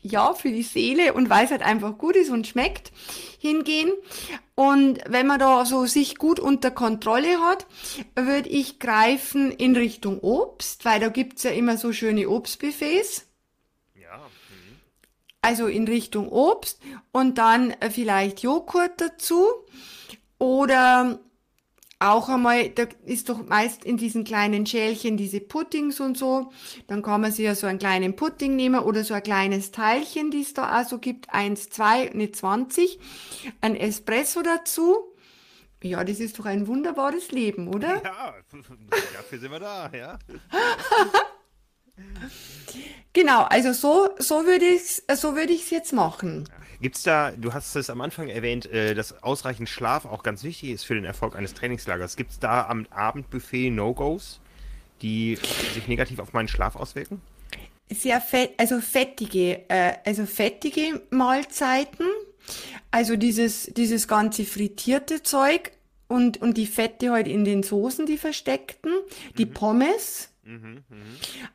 ja, 0.01 0.35
für 0.35 0.51
die 0.51 0.63
Seele 0.63 1.13
und 1.13 1.29
weil 1.31 1.45
es 1.45 1.51
halt 1.51 1.63
einfach 1.63 1.99
gut 1.99 2.17
ist 2.17 2.31
und 2.31 2.47
schmeckt, 2.47 2.93
hingehen. 3.39 3.93
Und 4.55 5.01
wenn 5.09 5.27
man 5.27 5.39
da 5.39 5.65
so 5.65 5.87
sich 5.87 6.17
gut 6.17 6.41
unter 6.41 6.71
Kontrolle 6.71 7.41
hat, 7.41 7.67
würde 8.15 8.49
ich 8.49 8.79
greifen 8.79 9.53
in 9.53 9.77
Richtung 9.77 10.21
Obst, 10.21 10.85
weil 10.85 11.01
da 11.01 11.09
gibt's 11.09 11.43
ja 11.43 11.51
immer 11.51 11.77
so 11.77 11.93
schöne 11.93 12.29
Obstbuffets. 12.29 13.28
Also 15.41 15.67
in 15.67 15.87
Richtung 15.87 16.29
Obst 16.29 16.81
und 17.13 17.39
dann 17.39 17.71
äh, 17.71 17.91
vielleicht 17.91 18.41
Joghurt 18.41 19.01
dazu 19.01 19.47
oder 20.39 21.21
auch 22.01 22.29
einmal, 22.29 22.69
da 22.71 22.87
ist 23.05 23.29
doch 23.29 23.45
meist 23.45 23.85
in 23.85 23.97
diesen 23.97 24.23
kleinen 24.23 24.67
Schälchen 24.67 25.17
diese 25.17 25.41
Puddings 25.41 25.99
und 25.99 26.17
so. 26.17 26.53
Dann 26.87 27.03
kann 27.03 27.21
man 27.21 27.33
sich 27.33 27.45
ja 27.45 27.57
so 27.57 27.67
einen 27.67 27.81
kleinen 27.81 28.15
Pudding 28.15 28.55
nehmen 28.55 28.81
oder 28.81 29.03
so 29.03 29.15
ein 29.15 29.23
kleines 29.23 29.73
Teilchen, 29.73 30.31
die 30.31 30.43
es 30.43 30.55
da 30.55 30.81
auch 30.81 30.89
so 30.89 30.99
gibt. 30.99 31.31
Eins, 31.31 31.71
zwei, 31.71 32.11
ne 32.15 32.31
20. 32.31 33.01
Ein 33.61 33.75
Espresso 33.75 34.43
dazu. 34.43 34.97
Ja, 35.83 36.05
das 36.05 36.21
ist 36.21 36.39
doch 36.39 36.47
ein 36.47 36.67
wunderbares 36.67 37.33
Leben, 37.33 37.69
oder? 37.69 38.03
Ja, 38.03 38.35
dafür 39.15 39.39
sind 39.39 39.51
wir 39.51 39.61
da, 39.61 39.91
ja. 39.93 40.19
Genau, 43.13 43.45
also 43.45 43.73
so, 43.73 44.11
so 44.19 44.47
würde 44.47 44.67
ich 44.67 45.03
so 45.17 45.35
würde 45.35 45.53
ich 45.53 45.63
es 45.63 45.71
jetzt 45.71 45.93
machen. 45.93 46.49
Gibt's 46.81 47.03
da, 47.03 47.33
du 47.33 47.53
hast 47.53 47.75
es 47.75 47.91
am 47.91 48.01
Anfang 48.01 48.29
erwähnt, 48.29 48.67
äh, 48.67 48.95
dass 48.95 49.23
ausreichend 49.23 49.69
Schlaf 49.69 50.05
auch 50.05 50.23
ganz 50.23 50.45
wichtig 50.45 50.71
ist 50.71 50.85
für 50.85 50.95
den 50.95 51.05
Erfolg 51.05 51.35
eines 51.35 51.55
Trainingslagers. 51.55 52.15
Gibt's 52.15 52.39
da 52.39 52.67
am 52.69 52.87
Abendbuffet 52.91 53.71
No-Gos, 53.71 54.41
die 55.03 55.37
sich 55.75 55.89
negativ 55.89 56.21
auf 56.21 56.33
meinen 56.33 56.49
Schlaf 56.49 56.77
auswirken? 56.77 57.21
sehr 57.91 58.21
fett, 58.21 58.53
also 58.59 58.81
fettige, 58.81 59.69
äh, 59.69 59.95
also 60.05 60.27
fettige 60.27 61.03
Mahlzeiten, 61.11 62.07
also 62.91 63.17
dieses, 63.17 63.71
dieses 63.77 64.09
ganze 64.09 64.45
frittierte 64.45 65.23
Zeug 65.23 65.73
und, 66.07 66.41
und 66.41 66.57
die 66.57 66.67
Fette 66.67 67.11
halt 67.11 67.29
in 67.29 67.45
den 67.45 67.63
Soßen, 67.63 68.07
die 68.07 68.19
versteckten, 68.19 68.93
die 69.37 69.47
Pommes, 69.47 70.28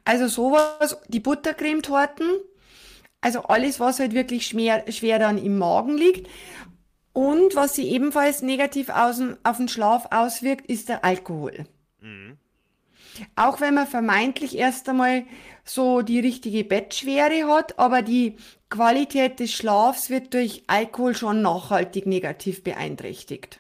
also 0.06 0.28
sowas, 0.28 0.98
die 1.08 1.20
Buttercremetorten, 1.20 2.28
also 3.22 3.44
alles, 3.44 3.80
was 3.80 4.00
halt 4.00 4.14
wirklich 4.14 4.48
schwer, 4.48 4.84
schwer 4.92 5.20
dann 5.20 5.38
im 5.38 5.58
Magen 5.58 5.98
liegt. 5.98 6.28
Und 7.14 7.56
was 7.56 7.76
sich 7.76 7.86
ebenfalls 7.88 8.42
negativ 8.42 8.90
aus, 8.90 9.18
dem- 9.18 9.38
auf 9.44 9.58
den 9.58 9.68
Schlaf 9.68 10.08
auswirkt, 10.12 10.66
ist 10.68 10.90
der 10.90 11.06
Alkohol. 11.06 11.66
Auch 13.36 13.62
wenn 13.62 13.76
man 13.76 13.86
vermeintlich 13.88 14.58
erst 14.58 14.90
einmal 14.90 15.24
so 15.64 16.02
die 16.02 16.20
richtige 16.20 16.64
Bettschwere 16.64 17.48
hat, 17.48 17.78
aber 17.78 18.02
die 18.02 18.36
Qualität 18.70 19.40
des 19.40 19.54
Schlafs 19.54 20.10
wird 20.10 20.34
durch 20.34 20.64
Alkohol 20.68 21.16
schon 21.16 21.42
nachhaltig 21.44 22.08
negativ 22.08 22.64
beeinträchtigt. 22.64 23.60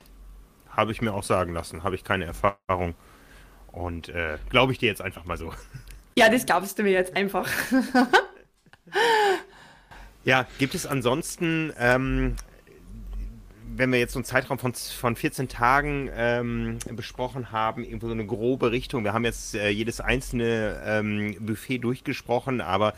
habe 0.69 0.91
ich 0.91 1.01
mir 1.03 1.13
auch 1.13 1.21
sagen 1.23 1.53
lassen. 1.53 1.83
Habe 1.83 1.93
ich 1.95 2.03
keine 2.03 2.25
Erfahrung. 2.25 2.95
Und 3.73 4.09
äh, 4.09 4.37
glaube 4.49 4.71
ich 4.71 4.77
dir 4.77 4.87
jetzt 4.87 5.01
einfach 5.01 5.25
mal 5.25 5.37
so. 5.37 5.53
Ja, 6.15 6.29
das 6.29 6.45
glaubst 6.45 6.77
du 6.77 6.83
mir 6.83 6.91
jetzt 6.91 7.15
einfach. 7.15 7.49
ja, 10.23 10.45
gibt 10.59 10.75
es 10.75 10.85
ansonsten, 10.85 11.73
ähm, 11.79 12.35
wenn 13.75 13.91
wir 13.91 13.97
jetzt 13.97 14.13
so 14.13 14.19
einen 14.19 14.25
Zeitraum 14.25 14.59
von, 14.59 14.75
von 14.75 15.15
14 15.15 15.49
Tagen 15.49 16.11
ähm, 16.15 16.77
besprochen 16.91 17.51
haben, 17.51 17.83
irgendwo 17.83 18.05
so 18.05 18.13
eine 18.13 18.27
grobe 18.27 18.71
Richtung. 18.71 19.03
Wir 19.03 19.13
haben 19.13 19.25
jetzt 19.25 19.55
äh, 19.55 19.69
jedes 19.69 20.01
einzelne 20.01 20.79
ähm, 20.85 21.35
Buffet 21.39 21.79
durchgesprochen, 21.79 22.61
aber 22.61 22.93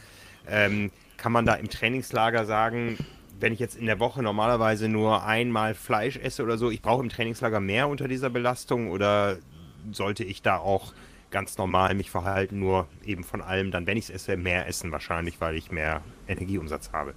ähm, 0.45 0.91
kann 1.15 1.31
man 1.31 1.45
da 1.45 1.53
im 1.53 1.69
Trainingslager 1.69 2.45
sagen, 2.45 2.97
wenn 3.39 3.53
ich 3.53 3.59
jetzt 3.59 3.77
in 3.77 3.85
der 3.85 3.99
Woche 3.99 4.23
normalerweise 4.23 4.89
nur 4.89 5.23
einmal 5.23 5.73
Fleisch 5.73 6.17
esse 6.17 6.43
oder 6.43 6.57
so, 6.57 6.69
ich 6.69 6.81
brauche 6.81 7.01
im 7.01 7.09
Trainingslager 7.09 7.59
mehr 7.59 7.87
unter 7.87 8.07
dieser 8.07 8.29
Belastung 8.29 8.91
oder 8.91 9.37
sollte 9.91 10.23
ich 10.23 10.41
da 10.41 10.57
auch 10.57 10.93
ganz 11.31 11.57
normal 11.57 11.95
mich 11.95 12.11
verhalten, 12.11 12.59
nur 12.59 12.87
eben 13.05 13.23
von 13.23 13.41
allem 13.41 13.71
dann, 13.71 13.87
wenn 13.87 13.97
ich 13.97 14.05
es 14.05 14.09
esse, 14.09 14.37
mehr 14.37 14.67
essen 14.67 14.91
wahrscheinlich, 14.91 15.41
weil 15.41 15.55
ich 15.55 15.71
mehr 15.71 16.01
Energieumsatz 16.27 16.91
habe. 16.93 17.13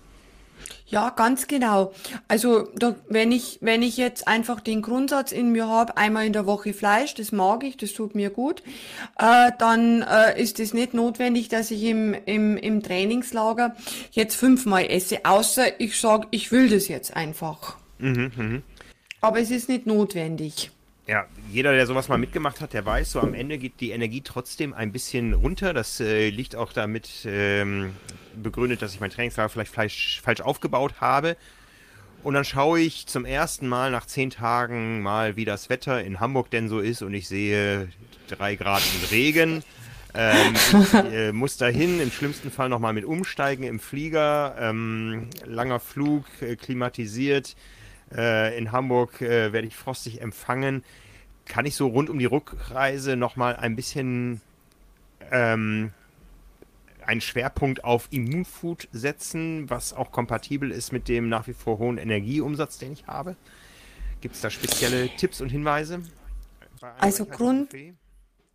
Ja, 0.87 1.11
ganz 1.11 1.46
genau. 1.46 1.92
Also 2.26 2.68
da, 2.74 2.96
wenn 3.09 3.31
ich 3.31 3.59
wenn 3.61 3.83
ich 3.83 3.96
jetzt 3.96 4.26
einfach 4.26 4.61
den 4.61 4.83
Grundsatz 4.83 5.33
in 5.33 5.52
mir 5.52 5.68
habe, 5.68 5.96
einmal 5.96 6.26
in 6.26 6.33
der 6.33 6.46
Woche 6.46 6.72
Fleisch, 6.72 7.14
das 7.14 7.31
mag 7.31 7.62
ich, 7.62 7.76
das 7.76 7.92
tut 7.92 8.14
mir 8.14 8.31
gut, 8.31 8.62
äh, 9.18 9.52
dann 9.59 10.02
äh, 10.02 10.40
ist 10.40 10.59
es 10.61 10.74
nicht 10.74 10.94
notwendig, 10.94 11.48
dass 11.48 11.70
ich 11.70 11.85
im, 11.85 12.14
im, 12.26 12.57
im 12.57 12.83
Trainingslager 12.83 13.76
jetzt 14.12 14.35
fünfmal 14.35 14.87
esse, 14.90 15.24
außer 15.24 15.81
ich 15.81 15.98
sage, 16.00 16.26
ich 16.31 16.50
will 16.50 16.68
das 16.68 16.88
jetzt 16.88 17.14
einfach. 17.14 17.76
Mhm, 17.98 18.33
mh. 18.35 18.62
Aber 19.20 19.40
es 19.40 19.50
ist 19.50 19.68
nicht 19.68 19.87
notwendig. 19.87 20.70
Ja, 21.09 21.25
jeder, 21.51 21.73
der 21.73 21.87
sowas 21.87 22.09
mal 22.09 22.18
mitgemacht 22.18 22.61
hat, 22.61 22.75
der 22.75 22.85
weiß, 22.85 23.12
so 23.12 23.21
am 23.21 23.33
Ende 23.33 23.57
geht 23.57 23.81
die 23.81 23.92
Energie 23.92 24.21
trotzdem 24.21 24.75
ein 24.75 24.92
bisschen 24.92 25.33
runter. 25.33 25.73
Das 25.73 26.01
äh, 26.01 26.29
liegt 26.29 26.55
auch 26.55 26.71
damit 26.75 27.09
ähm, 27.25 27.94
begründet, 28.37 28.83
dass 28.83 28.92
ich 28.92 29.01
mein 29.01 29.09
Trainingslager 29.09 29.49
vielleicht 29.49 29.73
falsch, 29.73 30.21
falsch 30.23 30.42
aufgebaut 30.42 31.01
habe. 31.01 31.38
Und 32.23 32.35
dann 32.35 32.44
schaue 32.44 32.81
ich 32.81 33.07
zum 33.07 33.25
ersten 33.25 33.68
Mal 33.68 33.90
nach 33.90 34.05
zehn 34.05 34.29
Tagen 34.29 35.01
mal, 35.01 35.37
wie 35.37 35.47
das 35.47 35.71
Wetter 35.71 36.05
in 36.05 36.21
Hamburg 36.21 36.51
denn 36.51 36.68
so 36.68 36.79
ist 36.79 37.01
und 37.01 37.14
ich 37.14 37.27
sehe 37.27 37.88
drei 38.29 38.57
Grad 38.57 38.83
und 38.83 39.11
Regen. 39.11 39.64
Ähm, 40.12 40.55
ich 40.55 40.92
äh, 40.92 41.33
muss 41.33 41.57
dahin, 41.57 42.01
im 42.01 42.11
schlimmsten 42.11 42.51
Fall 42.51 42.68
nochmal 42.68 42.92
mit 42.92 43.07
umsteigen 43.07 43.64
im 43.64 43.81
Flieger. 43.81 44.57
Ähm, 44.61 45.31
langer 45.47 45.81
Flug, 45.81 46.27
äh, 46.42 46.57
klimatisiert 46.57 47.57
äh, 48.14 48.57
in 48.57 48.73
Hamburg 48.73 49.21
äh, 49.21 49.53
werde 49.53 49.66
ich 49.66 49.77
frostig 49.77 50.21
empfangen. 50.21 50.85
Kann 51.47 51.66
ich 51.66 51.77
so 51.77 51.87
rund 51.88 52.11
um 52.11 52.18
die 52.18 52.27
Rückreise 52.27 53.16
nochmal 53.16 53.57
ein 53.57 53.77
bisschen 53.77 54.40
ähm, 55.31 55.92
einen 57.07 57.21
Schwerpunkt 57.21 57.85
auf 57.85 58.09
Immunfood 58.11 58.88
setzen, 58.92 59.71
was 59.71 59.94
auch 59.94 60.12
kompatibel 60.12 60.71
ist 60.71 60.92
mit 60.92 61.09
dem 61.09 61.29
nach 61.29 61.47
wie 61.47 61.55
vor 61.55 61.79
hohen 61.79 61.97
Energieumsatz, 61.97 62.79
den 62.79 62.92
ich 62.92 63.07
habe? 63.07 63.35
Gibt 64.21 64.35
es 64.35 64.40
da 64.40 64.51
spezielle 64.51 65.09
Tipps 65.16 65.40
und 65.40 65.49
Hinweise? 65.49 66.03
Also 66.99 67.25
Grund, 67.25 67.75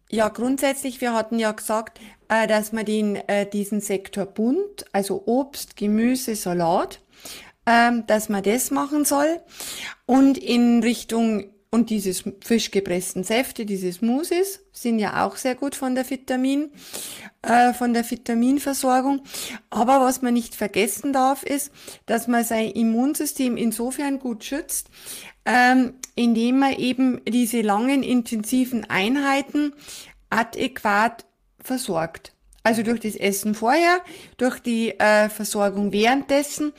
ja, 0.10 0.30
grundsätzlich, 0.30 1.02
wir 1.02 1.14
hatten 1.14 1.40
ja 1.40 1.52
gesagt, 1.52 2.00
äh, 2.28 2.46
dass 2.46 2.72
man 2.72 2.86
den, 2.86 3.16
äh, 3.16 3.50
diesen 3.50 3.82
Sektor 3.82 4.28
bunt, 4.28 4.86
also 4.92 5.24
Obst, 5.26 5.76
Gemüse, 5.76 6.36
Salat, 6.36 7.02
ähm, 7.66 8.06
dass 8.08 8.30
man 8.30 8.44
das 8.44 8.72
machen 8.72 9.06
soll. 9.06 9.42
Und 10.06 10.38
in 10.38 10.82
Richtung, 10.84 11.46
und 11.70 11.90
dieses 11.90 12.24
frisch 12.42 12.72
gepressten 12.72 13.24
Säfte, 13.24 13.66
diese 13.66 13.92
Smoothies, 13.92 14.60
sind 14.72 15.00
ja 15.00 15.26
auch 15.26 15.38
sehr 15.38 15.56
gut 15.56 15.76
von 15.76 15.96
der 15.96 16.10
Vitamin, 16.10 16.72
äh, 17.42 17.74
von 17.74 17.94
der 17.94 18.10
Vitaminversorgung. 18.10 19.24
Aber 19.70 20.02
was 20.02 20.22
man 20.22 20.34
nicht 20.34 20.56
vergessen 20.56 21.14
darf, 21.14 21.44
ist, 21.44 21.72
dass 22.06 22.28
man 22.28 22.44
sein 22.44 22.70
Immunsystem 22.72 23.58
insofern 23.58 24.20
gut 24.20 24.44
schützt, 24.44 24.90
ähm, 25.46 25.96
indem 26.16 26.60
man 26.60 26.74
eben 26.74 27.22
diese 27.26 27.62
langen, 27.62 28.04
intensiven 28.04 28.90
Einheiten 28.90 29.74
adäquat 30.30 31.26
versorgt. 31.60 32.33
Also 32.66 32.82
durch 32.82 33.02
das 33.02 33.18
Essen 33.18 33.56
vorher, 33.56 34.00
durch 34.38 34.60
die 34.60 34.98
äh, 34.98 35.28
Versorgung 35.28 35.92
währenddessen, 35.92 36.72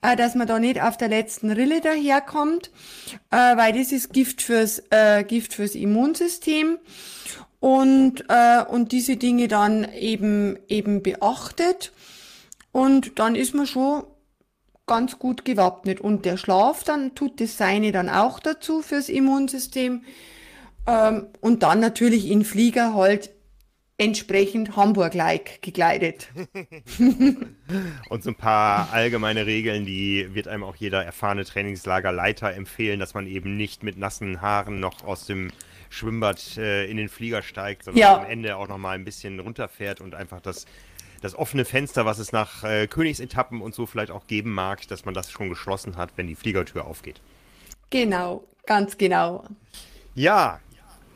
äh, 0.00 0.16
dass 0.16 0.34
man 0.34 0.46
da 0.46 0.58
nicht 0.58 0.80
auf 0.80 0.96
der 0.96 1.08
letzten 1.08 1.50
Rille 1.50 1.82
daherkommt, 1.82 2.70
äh, 3.30 3.36
weil 3.36 3.74
das 3.74 3.92
ist 3.92 4.14
Gift 4.14 4.40
fürs, 4.40 4.82
äh, 4.88 5.24
Gift 5.24 5.52
fürs 5.52 5.74
Immunsystem. 5.74 6.78
Und, 7.60 8.24
äh, 8.28 8.62
und 8.62 8.92
diese 8.92 9.16
Dinge 9.16 9.48
dann 9.48 9.86
eben, 9.92 10.58
eben 10.68 11.02
beachtet. 11.02 11.92
Und 12.72 13.18
dann 13.18 13.34
ist 13.34 13.54
man 13.54 13.66
schon 13.66 14.04
ganz 14.86 15.18
gut 15.18 15.44
gewappnet. 15.44 16.00
Und 16.00 16.24
der 16.24 16.36
Schlaf 16.38 16.84
dann 16.84 17.14
tut 17.14 17.40
das 17.40 17.58
Seine 17.58 17.92
dann 17.92 18.08
auch 18.08 18.40
dazu 18.40 18.82
fürs 18.82 19.08
Immunsystem. 19.08 20.04
Ähm, 20.86 21.26
und 21.40 21.62
dann 21.62 21.80
natürlich 21.80 22.30
in 22.30 22.44
Flieger 22.44 22.94
halt 22.94 23.30
entsprechend 23.98 24.76
Hamburg-like 24.76 25.62
gekleidet. 25.62 26.28
und 28.08 28.22
so 28.22 28.30
ein 28.30 28.34
paar 28.34 28.92
allgemeine 28.92 29.46
Regeln, 29.46 29.86
die 29.86 30.34
wird 30.34 30.48
einem 30.48 30.64
auch 30.64 30.76
jeder 30.76 31.04
erfahrene 31.04 31.44
Trainingslagerleiter 31.44 32.52
empfehlen, 32.52 33.00
dass 33.00 33.14
man 33.14 33.26
eben 33.26 33.56
nicht 33.56 33.82
mit 33.82 33.96
nassen 33.96 34.42
Haaren 34.42 34.80
noch 34.80 35.04
aus 35.04 35.26
dem 35.26 35.50
Schwimmbad 35.88 36.58
äh, 36.58 36.86
in 36.86 36.98
den 36.98 37.08
Flieger 37.08 37.42
steigt, 37.42 37.84
sondern 37.84 38.00
ja. 38.00 38.18
am 38.18 38.26
Ende 38.26 38.56
auch 38.56 38.68
noch 38.68 38.78
mal 38.78 38.92
ein 38.92 39.04
bisschen 39.04 39.40
runterfährt 39.40 40.00
und 40.00 40.14
einfach 40.14 40.40
das, 40.40 40.66
das 41.22 41.34
offene 41.34 41.64
Fenster, 41.64 42.04
was 42.04 42.18
es 42.18 42.32
nach 42.32 42.64
äh, 42.64 42.86
Königsetappen 42.86 43.62
und 43.62 43.74
so 43.74 43.86
vielleicht 43.86 44.10
auch 44.10 44.26
geben 44.26 44.52
mag, 44.52 44.86
dass 44.88 45.06
man 45.06 45.14
das 45.14 45.30
schon 45.30 45.48
geschlossen 45.48 45.96
hat, 45.96 46.10
wenn 46.16 46.26
die 46.26 46.34
Fliegertür 46.34 46.84
aufgeht. 46.84 47.20
Genau, 47.88 48.44
ganz 48.66 48.98
genau. 48.98 49.44
Ja, 50.14 50.60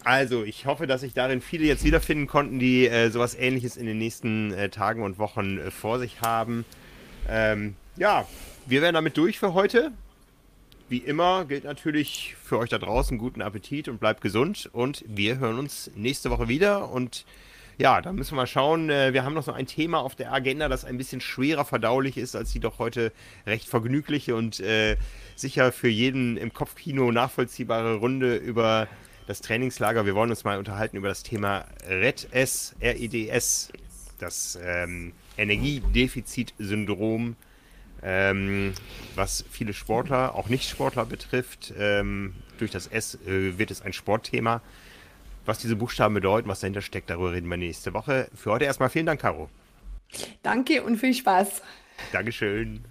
also, 0.04 0.44
ich 0.44 0.66
hoffe, 0.66 0.86
dass 0.86 1.02
sich 1.02 1.14
darin 1.14 1.40
viele 1.40 1.64
jetzt 1.66 1.84
wiederfinden 1.84 2.26
konnten, 2.26 2.58
die 2.58 2.86
äh, 2.86 3.10
sowas 3.10 3.34
ähnliches 3.34 3.76
in 3.76 3.86
den 3.86 3.98
nächsten 3.98 4.52
äh, 4.52 4.70
Tagen 4.70 5.02
und 5.02 5.18
Wochen 5.18 5.58
äh, 5.58 5.70
vor 5.70 5.98
sich 5.98 6.20
haben. 6.22 6.64
Ähm, 7.28 7.74
ja, 7.96 8.26
wir 8.66 8.82
werden 8.82 8.94
damit 8.94 9.16
durch 9.16 9.38
für 9.38 9.52
heute. 9.52 9.92
Wie 10.88 10.98
immer 10.98 11.44
gilt 11.44 11.64
natürlich 11.64 12.34
für 12.42 12.58
euch 12.58 12.70
da 12.70 12.78
draußen 12.78 13.18
guten 13.18 13.42
Appetit 13.42 13.88
und 13.88 14.00
bleibt 14.00 14.22
gesund. 14.22 14.70
Und 14.72 15.04
wir 15.06 15.38
hören 15.38 15.58
uns 15.58 15.90
nächste 15.94 16.30
Woche 16.30 16.48
wieder. 16.48 16.90
Und 16.90 17.24
ja, 17.76 18.00
da 18.00 18.12
müssen 18.12 18.32
wir 18.32 18.36
mal 18.36 18.46
schauen. 18.46 18.90
Äh, 18.90 19.12
wir 19.12 19.24
haben 19.24 19.34
noch 19.34 19.44
so 19.44 19.52
ein 19.52 19.66
Thema 19.66 20.00
auf 20.00 20.16
der 20.16 20.32
Agenda, 20.32 20.68
das 20.68 20.84
ein 20.84 20.98
bisschen 20.98 21.20
schwerer 21.20 21.64
verdaulich 21.64 22.16
ist 22.16 22.34
als 22.36 22.52
die 22.52 22.60
doch 22.60 22.78
heute 22.78 23.12
recht 23.46 23.68
vergnügliche 23.68 24.34
und 24.34 24.60
äh, 24.60 24.96
sicher 25.36 25.72
für 25.72 25.88
jeden 25.88 26.36
im 26.36 26.52
Kopfkino 26.52 27.12
nachvollziehbare 27.12 27.96
Runde 27.96 28.36
über 28.36 28.88
das 29.30 29.40
Trainingslager. 29.42 30.06
Wir 30.06 30.16
wollen 30.16 30.30
uns 30.30 30.42
mal 30.42 30.58
unterhalten 30.58 30.96
über 30.96 31.06
das 31.06 31.22
Thema 31.22 31.64
REDS, 31.86 32.74
REDS, 32.82 33.70
das 34.18 34.58
ähm, 34.60 35.12
Energiedefizitsyndrom, 35.38 37.36
ähm, 38.02 38.74
was 39.14 39.44
viele 39.48 39.72
Sportler, 39.72 40.34
auch 40.34 40.48
Nicht-Sportler 40.48 41.04
betrifft. 41.06 41.72
Ähm, 41.78 42.34
durch 42.58 42.72
das 42.72 42.88
S 42.88 43.20
äh, 43.24 43.56
wird 43.56 43.70
es 43.70 43.82
ein 43.82 43.92
Sportthema. 43.92 44.62
Was 45.46 45.58
diese 45.58 45.76
Buchstaben 45.76 46.14
bedeuten, 46.14 46.48
was 46.48 46.58
dahinter 46.58 46.82
steckt, 46.82 47.08
darüber 47.08 47.32
reden 47.32 47.48
wir 47.48 47.56
nächste 47.56 47.94
Woche. 47.94 48.28
Für 48.34 48.50
heute 48.50 48.64
erstmal 48.64 48.90
vielen 48.90 49.06
Dank, 49.06 49.20
Caro. 49.20 49.48
Danke 50.42 50.82
und 50.82 50.96
viel 50.96 51.14
Spaß. 51.14 51.62
Dankeschön. 52.10 52.84